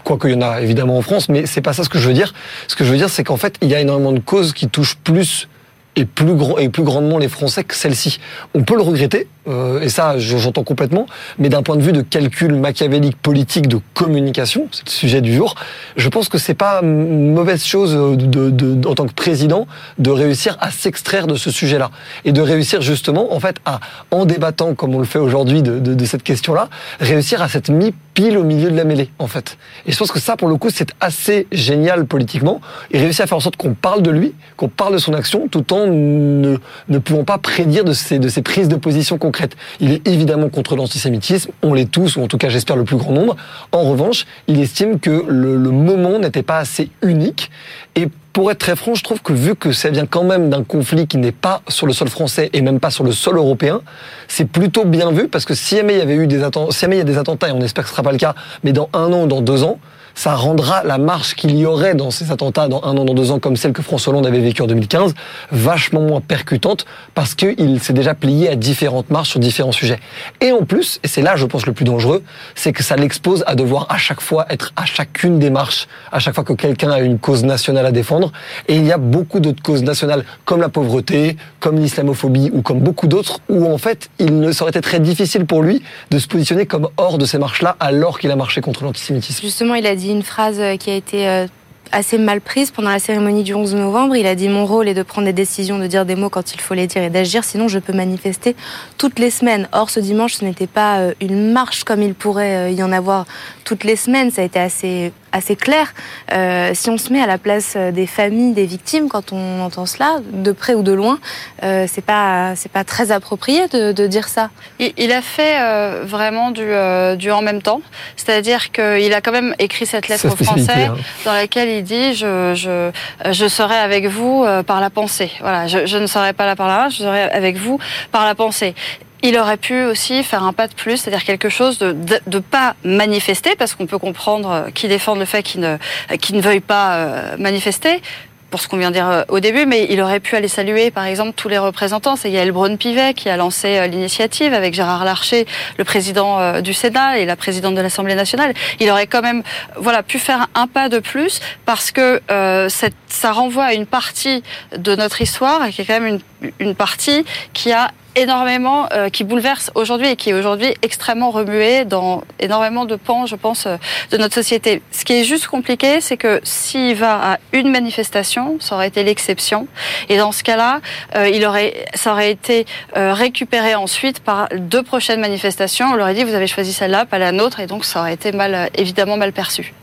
quoique 0.04 0.28
il 0.28 0.36
y 0.36 0.38
en 0.38 0.42
a 0.42 0.62
évidemment 0.62 0.98
en 0.98 1.02
France, 1.02 1.28
mais 1.28 1.46
c'est 1.46 1.62
pas 1.62 1.74
ça 1.74 1.84
ce 1.84 1.90
que 1.90 2.00
je 2.00 2.08
veux 2.08 2.14
dire. 2.14 2.34
Ce 2.68 2.76
que 2.76 2.86
je 2.86 2.92
veux 2.92 2.98
dire, 2.98 3.10
c'est 3.10 3.24
qu'en 3.24 3.38
fait, 3.38 3.56
il 3.62 3.68
y 3.68 3.76
a 3.76 3.82
énormément 3.82 4.14
de 4.14 4.20
causes 4.20 4.54
qui 4.54 4.70
touchent 4.70 4.96
plus 4.96 5.50
et 5.96 6.06
plus, 6.06 6.36
grand, 6.36 6.58
et 6.58 6.70
plus 6.70 6.84
grandement 6.84 7.18
les 7.18 7.28
Français 7.28 7.64
que 7.64 7.76
celle-ci. 7.76 8.20
On 8.54 8.64
peut 8.64 8.76
le 8.76 8.82
regretter, 8.82 9.28
euh, 9.50 9.82
et 9.82 9.90
ça 9.90 10.18
j'entends 10.18 10.64
complètement, 10.64 11.08
mais 11.38 11.50
d'un 11.50 11.64
point 11.64 11.76
de 11.76 11.82
vue 11.82 11.92
de 11.92 12.02
calcul 12.02 12.54
machiavélique 12.54 13.18
politique 13.18 13.68
de 13.68 13.80
communication, 13.94 14.68
c'est 14.72 14.86
le 14.86 14.92
sujet 14.92 15.22
du 15.22 15.34
jour, 15.34 15.56
je 15.96 16.08
pense 16.10 16.30
que 16.30 16.38
c'est 16.38 16.54
pas 16.54 16.82
mauvaise 16.82 17.64
chose 17.64 17.94
de, 17.94 18.88
en 18.88 18.96
tant 18.96 19.08
que 19.08 19.14
président 19.14 19.68
de 19.98 20.12
réussir 20.12 20.58
à 20.60 20.72
s'extraire 20.72 21.28
de 21.28 21.36
ce 21.36 21.52
sujet-là 21.52 21.90
et 22.26 22.32
de 22.32 22.42
réussir 22.42 22.82
justement 22.82 23.34
en 23.34 23.40
fait 23.40 23.58
à, 23.66 23.80
en 24.12 24.26
débattant 24.26 24.76
comme 24.76 24.94
on 24.94 25.00
le 25.00 25.06
fait 25.06 25.20
aujourd'hui 25.20 25.64
de, 25.64 26.06
cette 26.06 26.24
question-là, 26.24 26.70
réussir 27.00 27.42
à 27.42 27.50
s'être 27.50 27.70
mis 27.70 27.94
pile 28.14 28.38
au 28.38 28.44
milieu 28.44 28.72
de 28.72 28.76
la 28.76 28.84
mêlée 28.84 29.10
en 29.20 29.28
fait. 29.28 29.58
Et 29.86 29.92
je 29.92 29.98
pense 29.98 30.12
que 30.12 30.20
ça 30.20 30.38
pour 30.38 30.48
le 30.48 30.58
coup 30.58 30.70
c'est 30.72 30.92
assez 31.00 31.48
génial 31.52 32.06
politiquement 32.06 32.62
et 32.92 33.00
réussir 33.00 33.24
à 33.24 33.28
faire 33.28 33.38
en 33.38 33.42
sorte 33.42 33.58
qu'on 33.58 33.74
parle 33.74 34.02
de 34.02 34.12
lui, 34.12 34.34
qu'on 34.58 34.70
parle 34.70 34.94
de 34.94 35.00
son 35.00 35.14
action 35.14 35.48
tout 35.48 35.74
en 35.74 35.88
ne, 35.88 36.58
ne 36.88 36.98
pouvant 36.98 37.24
pas 37.24 37.38
prédire 37.38 37.84
de 37.84 37.94
ses, 37.94 38.20
de 38.20 38.30
ses 38.30 38.42
prises 38.42 38.68
de 38.68 38.76
position 38.76 39.18
concrètes. 39.18 39.39
Il 39.80 39.92
est 39.92 40.08
évidemment 40.08 40.50
contre 40.50 40.76
l'antisémitisme, 40.76 41.52
on 41.62 41.74
l'est 41.74 41.90
tous, 41.90 42.16
ou 42.16 42.22
en 42.22 42.28
tout 42.28 42.38
cas 42.38 42.50
j'espère 42.50 42.76
le 42.76 42.84
plus 42.84 42.98
grand 42.98 43.14
nombre. 43.14 43.36
En 43.72 43.84
revanche, 43.84 44.26
il 44.48 44.60
estime 44.60 45.00
que 45.00 45.26
le, 45.28 45.58
moment 45.58 46.20
n'était 46.20 46.44
pas 46.44 46.58
assez 46.58 46.90
unique 47.02 47.52
et 47.96 48.08
pour 48.34 48.52
être 48.52 48.60
très 48.60 48.76
franc, 48.76 48.96
je 48.96 49.04
trouve 49.04 49.22
que 49.22 49.34
vu 49.34 49.56
que 49.56 49.72
ça 49.72 49.90
vient 49.90 50.06
quand 50.06 50.24
même 50.24 50.50
d'un 50.50 50.64
conflit 50.64 51.08
qui 51.08 51.18
n'est 51.18 51.32
pas 51.32 51.62
sur 51.68 51.88
le 51.88 51.94
sol 51.94 52.10
français 52.10 52.50
et 52.54 52.62
même 52.62 52.80
pas 52.80 52.92
sur 52.92 53.04
le 53.04 53.12
sol 53.12 53.38
européen, 53.38 53.82
c'est 54.28 54.46
plutôt 54.46 54.86
bien 54.86 55.12
vu 55.12 55.28
parce 55.28 55.46
que 55.46 55.54
si 55.54 55.76
jamais 55.76 55.96
il 55.96 56.00
y 56.00 56.02
avait 56.02 56.16
eu 56.16 56.28
des 56.28 56.42
si 56.70 56.80
jamais 56.80 56.96
il 56.96 57.00
y 57.00 57.02
a 57.02 57.06
des 57.06 57.18
attentats 57.18 57.50
et 57.50 57.52
on 57.52 57.62
espère 57.62 57.84
que 57.84 57.90
ce 57.90 57.96
sera 57.96 58.04
pas 58.04 58.12
le 58.12 58.18
cas, 58.18 58.36
mais 58.64 58.72
dans 58.72 58.90
un 58.94 59.12
an 59.12 59.24
ou 59.24 59.28
dans 59.28 59.42
deux 59.42 59.64
ans, 59.64 59.80
ça 60.20 60.36
rendra 60.36 60.84
la 60.84 60.98
marche 60.98 61.34
qu'il 61.34 61.56
y 61.56 61.66
aurait 61.66 61.96
dans 61.96 62.12
ces 62.12 62.30
attentats 62.30 62.68
dans 62.68 62.84
un 62.84 62.98
an, 62.98 63.06
dans 63.06 63.14
deux 63.14 63.32
ans, 63.32 63.40
comme 63.40 63.56
celle 63.56 63.72
que 63.72 63.82
François 63.82 64.12
Hollande 64.12 64.28
avait 64.28 64.42
vécue 64.42 64.62
en 64.62 64.68
2015, 64.68 65.14
vachement 65.50 66.02
moins 66.02 66.20
percutante 66.20 66.86
parce 67.16 67.36
qu'il 67.36 67.80
s'est 67.80 67.94
déjà 67.94 68.14
plié 68.16 68.50
à 68.50 68.58
différentes 68.58 69.10
marches 69.12 69.30
sur 69.30 69.40
différents 69.40 69.72
sujets. 69.72 69.98
Et 70.42 70.52
en 70.52 70.66
plus, 70.66 71.00
et 71.04 71.08
c'est 71.08 71.22
là, 71.22 71.38
je 71.38 71.46
pense, 71.46 71.66
le 71.66 71.72
plus 71.72 71.86
dangereux, 71.86 72.22
c'est 72.54 72.74
que 72.74 72.84
ça 72.84 72.98
l'expose 72.98 73.46
à 73.48 73.56
devoir 73.56 73.88
à 73.88 73.98
chaque 73.98 74.20
fois 74.20 74.46
être 74.50 74.74
à 74.76 74.84
chacune 74.84 75.40
des 75.40 75.50
marches, 75.50 75.88
à 76.12 76.20
chaque 76.20 76.36
fois 76.36 76.44
que 76.44 76.52
quelqu'un 76.52 76.92
a 76.92 77.00
une 77.00 77.18
cause 77.18 77.46
nationale 77.46 77.86
à 77.86 77.94
défendre. 77.94 78.34
Et 78.68 78.76
il 78.76 78.86
y 78.86 78.92
a 78.92 78.98
beaucoup 78.98 79.40
d'autres 79.40 79.64
causes 79.64 79.84
nationales, 79.84 80.26
comme 80.44 80.60
la 80.60 80.68
pauvreté, 80.68 81.38
comme 81.62 81.78
l'islamophobie 81.78 82.52
ou 82.52 82.62
comme 82.62 82.82
beaucoup 82.82 83.08
d'autres, 83.08 83.40
où 83.48 83.72
en 83.72 83.78
fait, 83.78 84.10
il 84.20 84.42
ne 84.42 84.52
serait 84.52 84.72
été 84.72 84.82
très 84.82 85.00
difficile 85.00 85.46
pour 85.46 85.62
lui 85.62 85.82
de 86.12 86.20
se 86.20 86.28
positionner 86.28 86.66
comme 86.66 86.90
hors 86.98 87.18
de 87.18 87.24
ces 87.24 87.38
marches-là 87.38 87.78
alors 87.80 88.20
qu'il 88.20 88.32
a 88.32 88.36
marché 88.36 88.60
contre 88.60 88.84
l'antisémitisme. 88.84 89.42
Justement, 89.42 89.76
il 89.76 89.88
a 89.88 89.96
dit 89.96 90.09
une 90.12 90.24
phrase 90.24 90.60
euh, 90.60 90.78
qui 90.78 90.90
a 90.90 90.96
été 90.96 91.28
euh, 91.28 91.48
assez 91.92 92.18
mal 92.18 92.42
prise 92.42 92.72
pendant 92.72 92.90
la 92.90 93.00
cérémonie 93.00 93.44
du 93.44 93.54
11 93.54 93.76
novembre. 93.76 94.16
Il 94.16 94.28
a 94.28 94.36
dit 94.36 94.50
mon 94.50 94.66
rôle 94.66 94.88
est 94.88 94.94
de 94.94 95.04
prendre 95.04 95.26
des 95.26 95.34
décisions, 95.34 95.80
de 95.80 95.88
dire 95.88 96.06
des 96.06 96.16
mots 96.16 96.30
quand 96.30 96.54
il 96.54 96.62
faut 96.62 96.74
les 96.74 96.88
dire 96.88 97.04
et 97.04 97.10
d'agir, 97.10 97.44
sinon 97.44 97.68
je 97.68 97.80
peux 97.80 97.94
manifester 97.94 98.56
toutes 98.98 99.20
les 99.20 99.30
semaines. 99.30 99.68
Or, 99.72 99.90
ce 99.90 100.00
dimanche, 100.00 100.36
ce 100.36 100.46
n'était 100.46 100.68
pas 100.68 101.00
euh, 101.00 101.14
une 101.22 101.52
marche 101.52 101.84
comme 101.84 102.02
il 102.02 102.14
pourrait 102.14 102.74
y 102.74 102.84
en 102.84 102.92
avoir 102.92 103.26
toutes 103.64 103.84
les 103.84 103.96
semaines. 103.96 104.32
Ça 104.32 104.42
a 104.42 104.46
été 104.46 104.60
assez 104.60 105.12
assez 105.32 105.56
clair. 105.56 105.94
Euh, 106.32 106.72
si 106.74 106.90
on 106.90 106.98
se 106.98 107.12
met 107.14 107.22
à 107.22 107.28
la 107.28 107.38
place 107.38 107.74
euh, 107.76 107.92
des 107.92 108.08
familles 108.08 108.54
des 108.54 108.66
victimes, 108.66 109.10
quand 109.10 109.34
on 109.34 109.62
entend 109.62 109.86
cela, 109.86 110.18
de 110.32 110.52
près 110.52 110.74
ou 110.74 110.84
de 110.84 110.92
loin, 110.92 111.20
euh, 111.64 111.86
c'est 111.88 112.04
pas 112.04 112.56
c'est 112.56 112.72
pas 112.72 112.84
très 112.84 113.12
approprié 113.12 113.68
de, 113.68 113.92
de 113.92 114.08
dire 114.08 114.28
ça. 114.28 114.50
Il, 114.80 114.94
il 114.98 115.12
a 115.12 115.22
fait 115.22 115.58
euh, 115.60 116.04
vraiment 116.06 116.52
du, 116.52 116.64
euh, 116.64 117.16
du 117.16 117.32
en 117.32 117.42
même 117.42 117.62
temps, 117.62 117.82
c'est-à-dire 118.16 118.72
qu'il 118.72 119.14
a 119.14 119.22
quand 119.22 119.32
même 119.32 119.56
écrit 119.60 119.86
cette 119.86 120.08
lettre 120.08 120.28
aux 120.28 120.44
Français 120.44 120.86
hein. 120.86 120.96
dans 121.26 121.34
laquelle 121.34 121.70
il 121.70 121.84
dit 121.84 122.14
je 122.14 122.54
je 122.56 122.92
je 123.32 123.48
serai 123.48 123.76
avec 123.76 124.08
vous 124.08 124.46
par 124.66 124.80
la 124.82 124.90
pensée. 124.90 125.32
Voilà, 125.42 125.68
je, 125.68 125.86
je 125.86 125.98
ne 125.98 126.08
serai 126.08 126.34
pas 126.34 126.46
là 126.46 126.56
par 126.56 126.68
la 126.68 126.78
main, 126.78 126.90
je 126.90 126.98
serai 126.98 127.24
avec 127.24 127.58
vous 127.58 127.80
par 128.12 128.26
la 128.26 128.36
pensée. 128.36 128.74
Il 129.22 129.38
aurait 129.38 129.58
pu 129.58 129.84
aussi 129.84 130.24
faire 130.24 130.44
un 130.44 130.54
pas 130.54 130.68
de 130.68 130.74
plus, 130.74 130.98
c'est-à-dire 130.98 131.26
quelque 131.26 131.50
chose 131.50 131.78
de, 131.78 131.94
de, 132.26 132.40
pas 132.40 132.76
manifester, 132.84 133.56
parce 133.58 133.76
qu'on 133.76 133.86
peut 133.86 133.98
comprendre 133.98 134.68
qui 134.74 134.88
défendent 134.88 135.20
le 135.20 135.26
fait 135.26 135.44
qu'ils 135.44 135.62
ne, 135.62 135.78
qu 136.18 136.34
ne 136.34 136.60
pas 136.60 136.96
euh, 136.96 137.38
manifester, 137.38 138.02
pour 138.50 138.62
ce 138.62 138.68
qu'on 138.68 138.78
vient 138.78 138.90
de 138.90 138.96
dire 138.96 139.10
euh, 139.10 139.24
au 139.28 139.40
début, 139.40 139.66
mais 139.66 139.88
il 139.90 140.02
aurait 140.02 140.20
pu 140.20 140.36
aller 140.36 140.48
saluer, 140.48 140.92
par 140.92 141.06
exemple, 141.06 141.34
tous 141.36 141.50
les 141.50 141.58
représentants. 141.58 142.16
C'est 142.16 142.32
Yael 142.32 142.52
Braun-Pivet 142.52 143.14
qui 143.14 143.30
a 143.30 143.38
lancé 143.38 143.78
euh, 143.78 143.88
l'initiative 143.88 144.54
avec 144.54 144.74
Gérard 144.74 145.06
Larcher, 145.06 145.46
le 145.78 145.84
président 145.84 146.62
du 146.62 146.74
Sénat 146.74 147.20
et 147.20 147.26
la 147.26 147.36
présidente 147.36 147.76
de 147.76 147.82
l'Assemblée 147.82 148.16
nationale. 148.16 148.54
Il 148.80 148.90
aurait 148.90 149.08
quand 149.08 149.22
même, 149.22 149.44
voilà, 149.76 150.04
pu 150.04 150.20
faire 150.20 150.48
un 150.56 150.68
pas 150.68 150.90
de 150.90 151.00
plus 151.00 151.40
parce 151.66 151.92
que 151.92 152.22
euh, 152.32 152.70
ça 152.70 153.32
renvoie 153.32 153.66
à 153.66 153.74
une 153.74 153.86
partie 153.86 154.44
de 154.76 154.96
notre 154.96 155.22
histoire 155.22 155.70
qui 155.70 155.82
est 155.82 155.86
quand 155.86 156.00
même 156.00 156.20
une, 156.42 156.52
une 156.60 156.76
partie 156.76 157.26
qui 157.54 157.72
a 157.72 157.92
énormément, 158.16 158.88
euh, 158.92 159.10
qui 159.10 159.24
bouleverse 159.24 159.72
aujourd'hui 159.76 160.10
et 160.10 160.16
qui 160.16 160.30
est 160.30 160.34
aujourd'hui 160.34 160.74
extrêmement 160.82 161.32
remué 161.32 161.86
dans 161.86 162.24
énormément 162.40 162.86
de 162.86 162.96
pans, 162.96 163.26
je 163.26 163.36
pense, 163.36 163.66
euh, 163.66 163.78
de 164.12 164.18
notre 164.18 164.34
société. 164.34 164.82
Ce 164.92 165.06
qui 165.06 165.14
est 165.14 165.24
juste 165.24 165.48
compliqué, 165.48 166.02
c'est 166.02 166.18
que 166.18 166.40
s'il 166.44 166.96
va 166.96 167.34
à 167.34 167.38
une 167.54 167.70
manifestation, 167.72 168.58
ça 168.60 168.76
aurait 168.76 168.88
été 168.88 169.04
l'exception. 169.04 169.68
Et 170.10 170.18
dans 170.18 170.32
ce 170.32 170.44
cas-là, 170.44 170.82
euh, 171.16 171.30
il 171.30 171.46
aurait, 171.46 171.86
ça 171.94 172.12
aurait 172.12 172.32
été 172.32 172.66
euh, 172.98 173.14
récupéré 173.14 173.76
ensuite 173.76 174.20
par 174.20 174.50
deux 174.56 174.84
prochaines 174.84 175.20
manifestations. 175.20 175.88
On 175.88 175.96
leur 175.96 176.06
aurait 176.06 176.14
dit, 176.14 176.24
vous 176.24 176.36
avez 176.36 176.48
choisi 176.48 176.74
celle-là, 176.74 177.06
pas 177.06 177.20
la 177.20 177.32
nôtre, 177.32 177.60
et 177.60 177.68
donc 177.68 177.86
ça 177.86 178.02
aurait 178.02 178.14
été 178.14 178.32
mal, 178.32 178.70
évidemment 178.76 179.18
mal 179.18 179.32
perçu. 179.32 179.74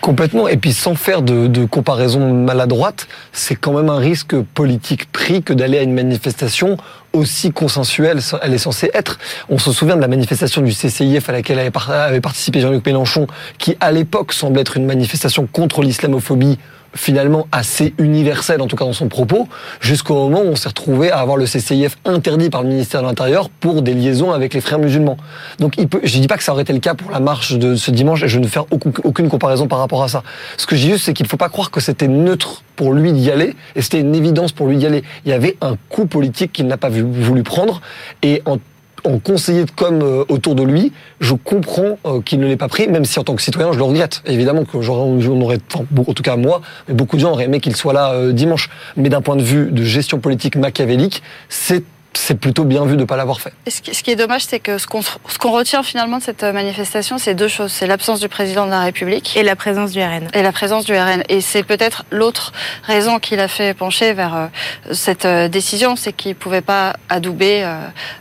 Complètement. 0.00 0.48
Et 0.48 0.56
puis 0.56 0.72
sans 0.72 0.94
faire 0.94 1.22
de, 1.22 1.64
comparaison 1.64 2.32
maladroite, 2.32 3.08
c'est 3.32 3.56
quand 3.56 3.72
même 3.72 3.88
un 3.88 3.98
risque 3.98 4.36
politique 4.54 5.10
pris 5.10 5.42
que 5.42 5.52
d'aller 5.52 5.78
à 5.78 5.82
une 5.82 5.94
manifestation 5.94 6.76
aussi 7.12 7.50
consensuelle 7.50 8.20
elle 8.42 8.52
est 8.52 8.58
censée 8.58 8.90
être. 8.92 9.18
On 9.48 9.58
se 9.58 9.72
souvient 9.72 9.96
de 9.96 10.02
la 10.02 10.08
manifestation 10.08 10.60
du 10.60 10.72
CCIF 10.72 11.28
à 11.28 11.32
laquelle 11.32 11.58
avait 11.58 12.20
participé 12.20 12.60
Jean-Luc 12.60 12.84
Mélenchon, 12.84 13.26
qui 13.58 13.76
à 13.80 13.90
l'époque 13.90 14.32
semblait 14.32 14.60
être 14.60 14.76
une 14.76 14.84
manifestation 14.84 15.48
contre 15.50 15.82
l'islamophobie 15.82 16.58
finalement 16.96 17.46
assez 17.52 17.94
universel, 17.98 18.60
en 18.60 18.66
tout 18.66 18.76
cas 18.76 18.84
dans 18.84 18.92
son 18.92 19.08
propos, 19.08 19.48
jusqu'au 19.80 20.14
moment 20.14 20.40
où 20.40 20.48
on 20.48 20.56
s'est 20.56 20.68
retrouvé 20.68 21.10
à 21.10 21.18
avoir 21.18 21.36
le 21.36 21.44
CCIF 21.44 21.96
interdit 22.04 22.50
par 22.50 22.62
le 22.62 22.68
ministère 22.68 23.02
de 23.02 23.06
l'Intérieur 23.06 23.48
pour 23.48 23.82
des 23.82 23.94
liaisons 23.94 24.32
avec 24.32 24.54
les 24.54 24.60
frères 24.60 24.78
musulmans. 24.78 25.16
Donc 25.58 25.74
il 25.78 25.88
peut, 25.88 26.00
je 26.02 26.18
dis 26.18 26.26
pas 26.26 26.36
que 26.36 26.42
ça 26.42 26.52
aurait 26.52 26.62
été 26.62 26.72
le 26.72 26.80
cas 26.80 26.94
pour 26.94 27.10
la 27.10 27.20
marche 27.20 27.54
de 27.54 27.76
ce 27.76 27.90
dimanche, 27.90 28.22
et 28.22 28.28
je 28.28 28.38
ne 28.38 28.46
faire 28.46 28.64
aucune 28.70 29.28
comparaison 29.28 29.68
par 29.68 29.78
rapport 29.78 30.02
à 30.02 30.08
ça. 30.08 30.22
Ce 30.56 30.66
que 30.66 30.74
dis 30.74 30.90
juste, 30.90 31.04
c'est 31.04 31.12
qu'il 31.12 31.24
ne 31.24 31.28
faut 31.28 31.36
pas 31.36 31.48
croire 31.48 31.70
que 31.70 31.80
c'était 31.80 32.08
neutre 32.08 32.62
pour 32.76 32.92
lui 32.92 33.12
d'y 33.12 33.30
aller, 33.30 33.54
et 33.74 33.82
c'était 33.82 34.00
une 34.00 34.14
évidence 34.14 34.52
pour 34.52 34.66
lui 34.66 34.76
d'y 34.76 34.86
aller. 34.86 35.02
Il 35.24 35.30
y 35.30 35.34
avait 35.34 35.56
un 35.60 35.76
coup 35.88 36.06
politique 36.06 36.52
qu'il 36.52 36.66
n'a 36.66 36.76
pas 36.76 36.88
voulu 36.88 37.42
prendre, 37.42 37.80
et 38.22 38.42
en 38.46 38.58
en 39.06 39.18
conseiller 39.18 39.64
de 39.64 39.70
com 39.70 40.00
euh, 40.02 40.24
autour 40.28 40.54
de 40.54 40.62
lui, 40.62 40.92
je 41.20 41.34
comprends 41.34 41.98
euh, 42.04 42.20
qu'il 42.20 42.40
ne 42.40 42.46
l'ait 42.46 42.56
pas 42.56 42.68
pris, 42.68 42.88
même 42.88 43.04
si 43.04 43.18
en 43.18 43.24
tant 43.24 43.34
que 43.34 43.42
citoyen, 43.42 43.72
je 43.72 43.78
le 43.78 43.84
regrette. 43.84 44.22
Évidemment 44.26 44.64
que 44.64 44.80
j'aurais, 44.80 45.02
on 45.02 46.00
en 46.00 46.12
tout 46.12 46.22
cas 46.22 46.36
moi, 46.36 46.60
beaucoup 46.88 47.16
de 47.16 47.20
gens 47.20 47.32
auraient 47.32 47.44
aimé 47.44 47.60
qu'il 47.60 47.76
soit 47.76 47.92
là 47.92 48.12
euh, 48.12 48.32
dimanche. 48.32 48.68
Mais 48.96 49.08
d'un 49.08 49.20
point 49.20 49.36
de 49.36 49.42
vue 49.42 49.70
de 49.70 49.82
gestion 49.82 50.18
politique 50.18 50.56
machiavélique, 50.56 51.22
c'est 51.48 51.84
c'est 52.16 52.38
plutôt 52.38 52.64
bien 52.64 52.84
vu 52.84 52.92
de 52.92 53.00
ne 53.00 53.04
pas 53.04 53.16
l'avoir 53.16 53.40
fait. 53.40 53.52
ce, 53.68 53.80
qui, 53.80 54.10
est 54.10 54.16
dommage, 54.16 54.44
c'est 54.44 54.58
que 54.58 54.78
ce 54.78 54.86
qu'on 54.86 55.02
ce 55.02 55.46
retient 55.46 55.82
finalement 55.82 56.18
de 56.18 56.22
cette 56.22 56.42
manifestation, 56.42 57.18
c'est 57.18 57.34
deux 57.34 57.48
choses. 57.48 57.72
C'est 57.72 57.86
l'absence 57.86 58.20
du 58.20 58.28
président 58.28 58.66
de 58.66 58.70
la 58.70 58.80
République. 58.80 59.36
Et 59.36 59.42
la 59.42 59.56
présence 59.56 59.92
du 59.92 60.02
RN. 60.02 60.28
Et 60.32 60.42
la 60.42 60.52
présence 60.52 60.84
du 60.84 60.92
RN. 60.92 61.22
Et 61.28 61.40
c'est 61.40 61.62
peut-être 61.62 62.04
l'autre 62.10 62.52
raison 62.82 63.18
qui 63.18 63.36
l'a 63.36 63.48
fait 63.48 63.74
pencher 63.74 64.12
vers 64.12 64.34
euh, 64.34 64.46
cette 64.92 65.24
euh, 65.24 65.48
décision, 65.48 65.96
c'est 65.96 66.12
qu'il 66.12 66.30
ne 66.30 66.34
pouvait 66.34 66.60
pas 66.60 66.94
adouber 67.08 67.64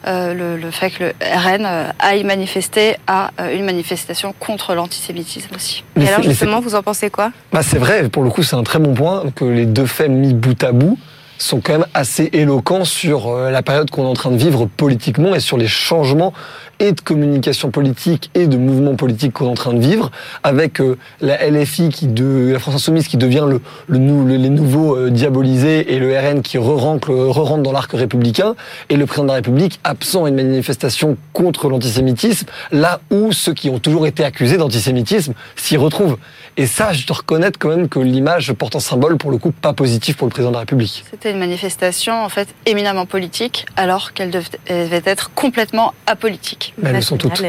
euh, 0.05 0.57
le, 0.57 0.71
fait 0.71 0.91
que 0.91 1.03
le 1.05 1.13
RN 1.21 1.93
aille 1.99 2.23
manifester 2.23 2.97
à 3.07 3.31
une 3.51 3.65
manifestation 3.65 4.33
contre 4.39 4.75
l'antisémitisme 4.75 5.55
aussi. 5.55 5.83
Et 5.99 6.07
alors 6.07 6.23
justement, 6.23 6.59
vous 6.59 6.75
en 6.75 6.83
pensez 6.83 7.09
quoi? 7.09 7.31
Bah, 7.51 7.61
C'est 7.63 7.77
vrai, 7.77 8.09
pour 8.09 8.23
le 8.23 8.29
coup, 8.29 8.43
c'est 8.43 8.55
un 8.55 8.63
très 8.63 8.79
bon 8.79 8.93
point 8.93 9.23
que 9.35 9.45
les 9.45 9.65
deux 9.65 9.85
faits 9.85 10.09
mis 10.09 10.33
bout 10.33 10.61
à 10.63 10.71
bout 10.71 10.97
sont 11.37 11.61
quand 11.61 11.73
même 11.73 11.87
assez 11.93 12.29
éloquents 12.33 12.85
sur 12.85 13.27
euh, 13.27 13.51
la 13.51 13.61
période 13.61 13.89
qu'on 13.89 14.03
est 14.03 14.09
en 14.09 14.13
train 14.13 14.31
de 14.31 14.37
vivre 14.37 14.65
politiquement 14.65 15.35
et 15.35 15.39
sur 15.39 15.57
les 15.57 15.67
changements 15.67 16.33
et 16.79 16.91
de 16.91 17.01
communication 17.01 17.71
politique 17.71 18.29
et 18.35 18.47
de 18.47 18.57
mouvement 18.57 18.95
politique 18.95 19.33
qu'on 19.33 19.45
est 19.45 19.49
en 19.49 19.55
train 19.55 19.73
de 19.73 19.79
vivre, 19.79 20.11
avec 20.43 20.81
euh, 20.81 20.97
la 21.21 21.49
LFI 21.49 21.89
qui 21.89 22.07
de 22.07 22.51
la 22.53 22.59
France 22.59 22.75
Insoumise 22.75 23.07
qui 23.07 23.17
devient 23.17 23.45
le, 23.47 23.61
le, 23.87 24.35
les 24.35 24.49
nouveaux 24.49 24.95
euh, 24.95 25.09
diabolisés 25.09 25.93
et 25.93 25.99
le 25.99 26.17
RN 26.17 26.41
qui 26.41 26.57
re-rentre, 26.57 27.11
re 27.11 27.57
dans 27.61 27.71
l'arc 27.71 27.91
républicain 27.93 28.55
et 28.89 28.97
le 28.97 29.05
président 29.05 29.23
de 29.23 29.29
la 29.29 29.35
République 29.35 29.79
absent 29.83 30.25
à 30.25 30.29
une 30.29 30.35
manifestation 30.35 31.17
contre 31.33 31.69
l'antisémitisme, 31.69 32.47
là 32.71 32.99
où 33.11 33.31
ceux 33.31 33.53
qui 33.53 33.69
ont 33.69 33.79
toujours 33.79 34.07
été 34.07 34.23
accusés 34.23 34.57
d'antisémitisme 34.57 35.33
s'y 35.55 35.77
retrouvent. 35.77 36.17
Et 36.57 36.67
ça, 36.67 36.93
je 36.93 37.05
dois 37.05 37.17
reconnaître 37.17 37.59
quand 37.59 37.69
même 37.69 37.89
que 37.89 37.99
l'image 37.99 38.53
porte 38.53 38.75
un 38.75 38.79
symbole 38.79 39.17
pour 39.17 39.31
le 39.31 39.37
coup 39.37 39.51
pas 39.51 39.73
positif 39.73 40.17
pour 40.17 40.27
le 40.27 40.31
président 40.31 40.51
de 40.51 40.55
la 40.55 40.61
République. 40.61 41.03
C'était 41.25 41.33
une 41.33 41.39
manifestation 41.39 42.23
en 42.23 42.29
fait 42.29 42.47
éminemment 42.67 43.07
politique 43.07 43.65
alors 43.77 44.13
qu'elle 44.13 44.29
devait 44.29 45.01
être 45.05 45.31
complètement 45.33 45.95
apolitique. 46.05 46.75
Elles 46.85 47.01
sont 47.01 47.17
toutes. 47.17 47.41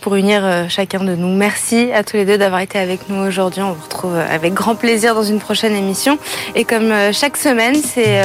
Pour 0.00 0.14
unir 0.14 0.44
euh, 0.44 0.66
chacun 0.68 1.02
de 1.02 1.14
nous. 1.14 1.28
Merci 1.28 1.90
à 1.92 2.04
tous 2.04 2.16
les 2.16 2.24
deux 2.24 2.38
d'avoir 2.38 2.60
été 2.60 2.78
avec 2.78 3.08
nous 3.08 3.20
aujourd'hui. 3.24 3.60
On 3.62 3.72
vous 3.72 3.82
retrouve 3.82 4.14
euh, 4.14 4.34
avec 4.34 4.54
grand 4.54 4.74
plaisir 4.74 5.14
dans 5.14 5.22
une 5.22 5.40
prochaine 5.40 5.74
émission. 5.74 6.18
Et 6.54 6.64
comme 6.64 6.90
euh, 6.90 7.12
chaque 7.12 7.36
semaine, 7.36 7.74
c'est 7.74 8.22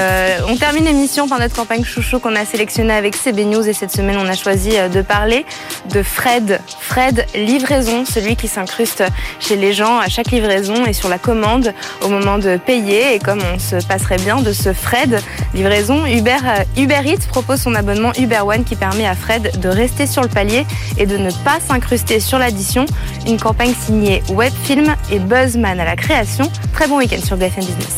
on 0.48 0.56
termine 0.56 0.86
l'émission 0.86 1.28
par 1.28 1.40
notre 1.40 1.56
campagne 1.56 1.84
chouchou 1.84 2.20
qu'on 2.20 2.36
a 2.36 2.46
sélectionnée 2.46 2.94
avec 2.94 3.16
CB 3.16 3.46
News. 3.46 3.68
Et 3.68 3.74
cette 3.74 3.92
semaine, 3.92 4.18
on 4.18 4.28
a 4.28 4.36
choisi 4.36 4.72
de 4.72 5.02
parler 5.02 5.46
de 5.92 6.04
Fred. 6.04 6.62
Fred 6.80 7.26
Livraison, 7.36 8.06
celui 8.06 8.36
qui 8.36 8.48
s'incruste 8.48 9.04
chez 9.40 9.56
les 9.56 9.74
gens 9.74 9.98
à 10.00 10.08
chaque 10.08 10.32
livraison 10.32 10.86
et 10.86 10.94
sur 10.94 11.10
la 11.10 11.18
commande 11.18 11.74
au 12.02 12.10
moment 12.10 12.38
de 12.38 12.58
payer. 12.58 13.16
Et 13.16 13.20
comme 13.20 13.42
on 13.54 13.60
se 13.60 13.84
passerait 13.86 14.18
bien 14.18 14.42
de 14.42 14.54
ce 14.54 14.67
Fred 14.74 15.22
Livraison, 15.54 16.06
Uber, 16.06 16.38
Uber 16.76 17.02
Eats 17.06 17.28
propose 17.28 17.62
son 17.62 17.76
abonnement 17.76 18.12
Uber 18.18 18.42
One 18.42 18.64
qui 18.64 18.76
permet 18.76 19.08
à 19.08 19.16
Fred 19.16 19.60
de 19.60 19.70
rester 19.70 20.08
sur 20.08 20.22
le 20.22 20.28
palier 20.28 20.66
et 20.98 21.06
de 21.06 21.18
ne 21.18 21.32
pas 21.32 21.60
s'incruster 21.66 22.20
sur 22.20 22.40
l'addition. 22.40 22.86
Une 23.26 23.40
campagne 23.40 23.74
signée 23.86 24.24
Webfilm 24.30 24.96
et 25.12 25.20
Buzzman 25.20 25.80
à 25.80 25.86
la 25.86 25.96
création. 25.96 26.52
Très 26.74 26.88
bon 26.88 26.98
week-end 26.98 27.22
sur 27.24 27.38
BFM 27.38 27.66
Business. 27.66 27.96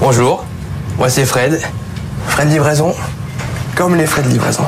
Bonjour, 0.00 0.44
moi 0.96 1.08
c'est 1.08 1.24
Fred. 1.24 1.60
Fred 2.26 2.50
Livraison, 2.50 2.94
comme 3.74 3.96
les 3.96 4.06
frais 4.06 4.22
livraison. 4.22 4.64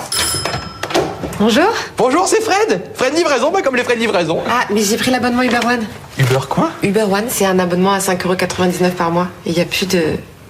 Bonjour. 1.40 1.72
Bonjour, 1.96 2.28
c'est 2.28 2.42
Fred. 2.42 2.82
Fred 2.94 3.14
Livraison, 3.14 3.50
pas 3.50 3.62
comme 3.62 3.74
les 3.74 3.82
frais 3.82 3.94
de 3.94 4.00
livraison. 4.00 4.40
Ah, 4.46 4.64
mais 4.70 4.82
j'ai 4.82 4.98
pris 4.98 5.10
l'abonnement 5.10 5.40
Uber 5.42 5.60
One. 5.66 5.86
Uber 6.18 6.40
quoi? 6.46 6.70
Uber 6.82 7.04
One, 7.04 7.24
c'est 7.28 7.46
un 7.46 7.58
abonnement 7.58 7.94
à 7.94 7.98
5,99€ 7.98 8.90
par 8.90 9.10
mois. 9.10 9.28
Et 9.46 9.50
il 9.50 9.54
n'y 9.54 9.62
a 9.62 9.64
plus 9.64 9.88
de 9.88 10.02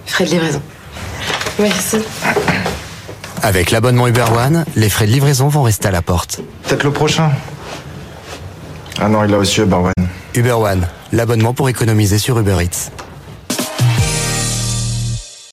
frais 0.05 0.25
de 0.25 0.31
livraison. 0.31 0.61
Merci. 1.59 1.99
Avec 3.41 3.71
l'abonnement 3.71 4.05
Uber 4.09 4.25
One, 4.35 4.65
les 4.75 4.89
frais 4.89 5.05
de 5.05 5.11
livraison 5.13 5.47
vont 5.47 5.63
rester 5.63 5.87
à 5.87 5.91
la 5.91 6.01
porte. 6.01 6.41
Peut-être 6.63 6.83
le 6.83 6.91
prochain? 6.91 7.31
Ah 8.99 9.07
non, 9.07 9.23
il 9.23 9.33
a 9.33 9.37
aussi 9.37 9.61
Uber 9.61 9.77
One. 9.77 10.07
Uber 10.35 10.51
One, 10.51 10.87
l'abonnement 11.13 11.53
pour 11.53 11.69
économiser 11.69 12.17
sur 12.17 12.37
Uber 12.37 12.57
Eats. 12.61 12.91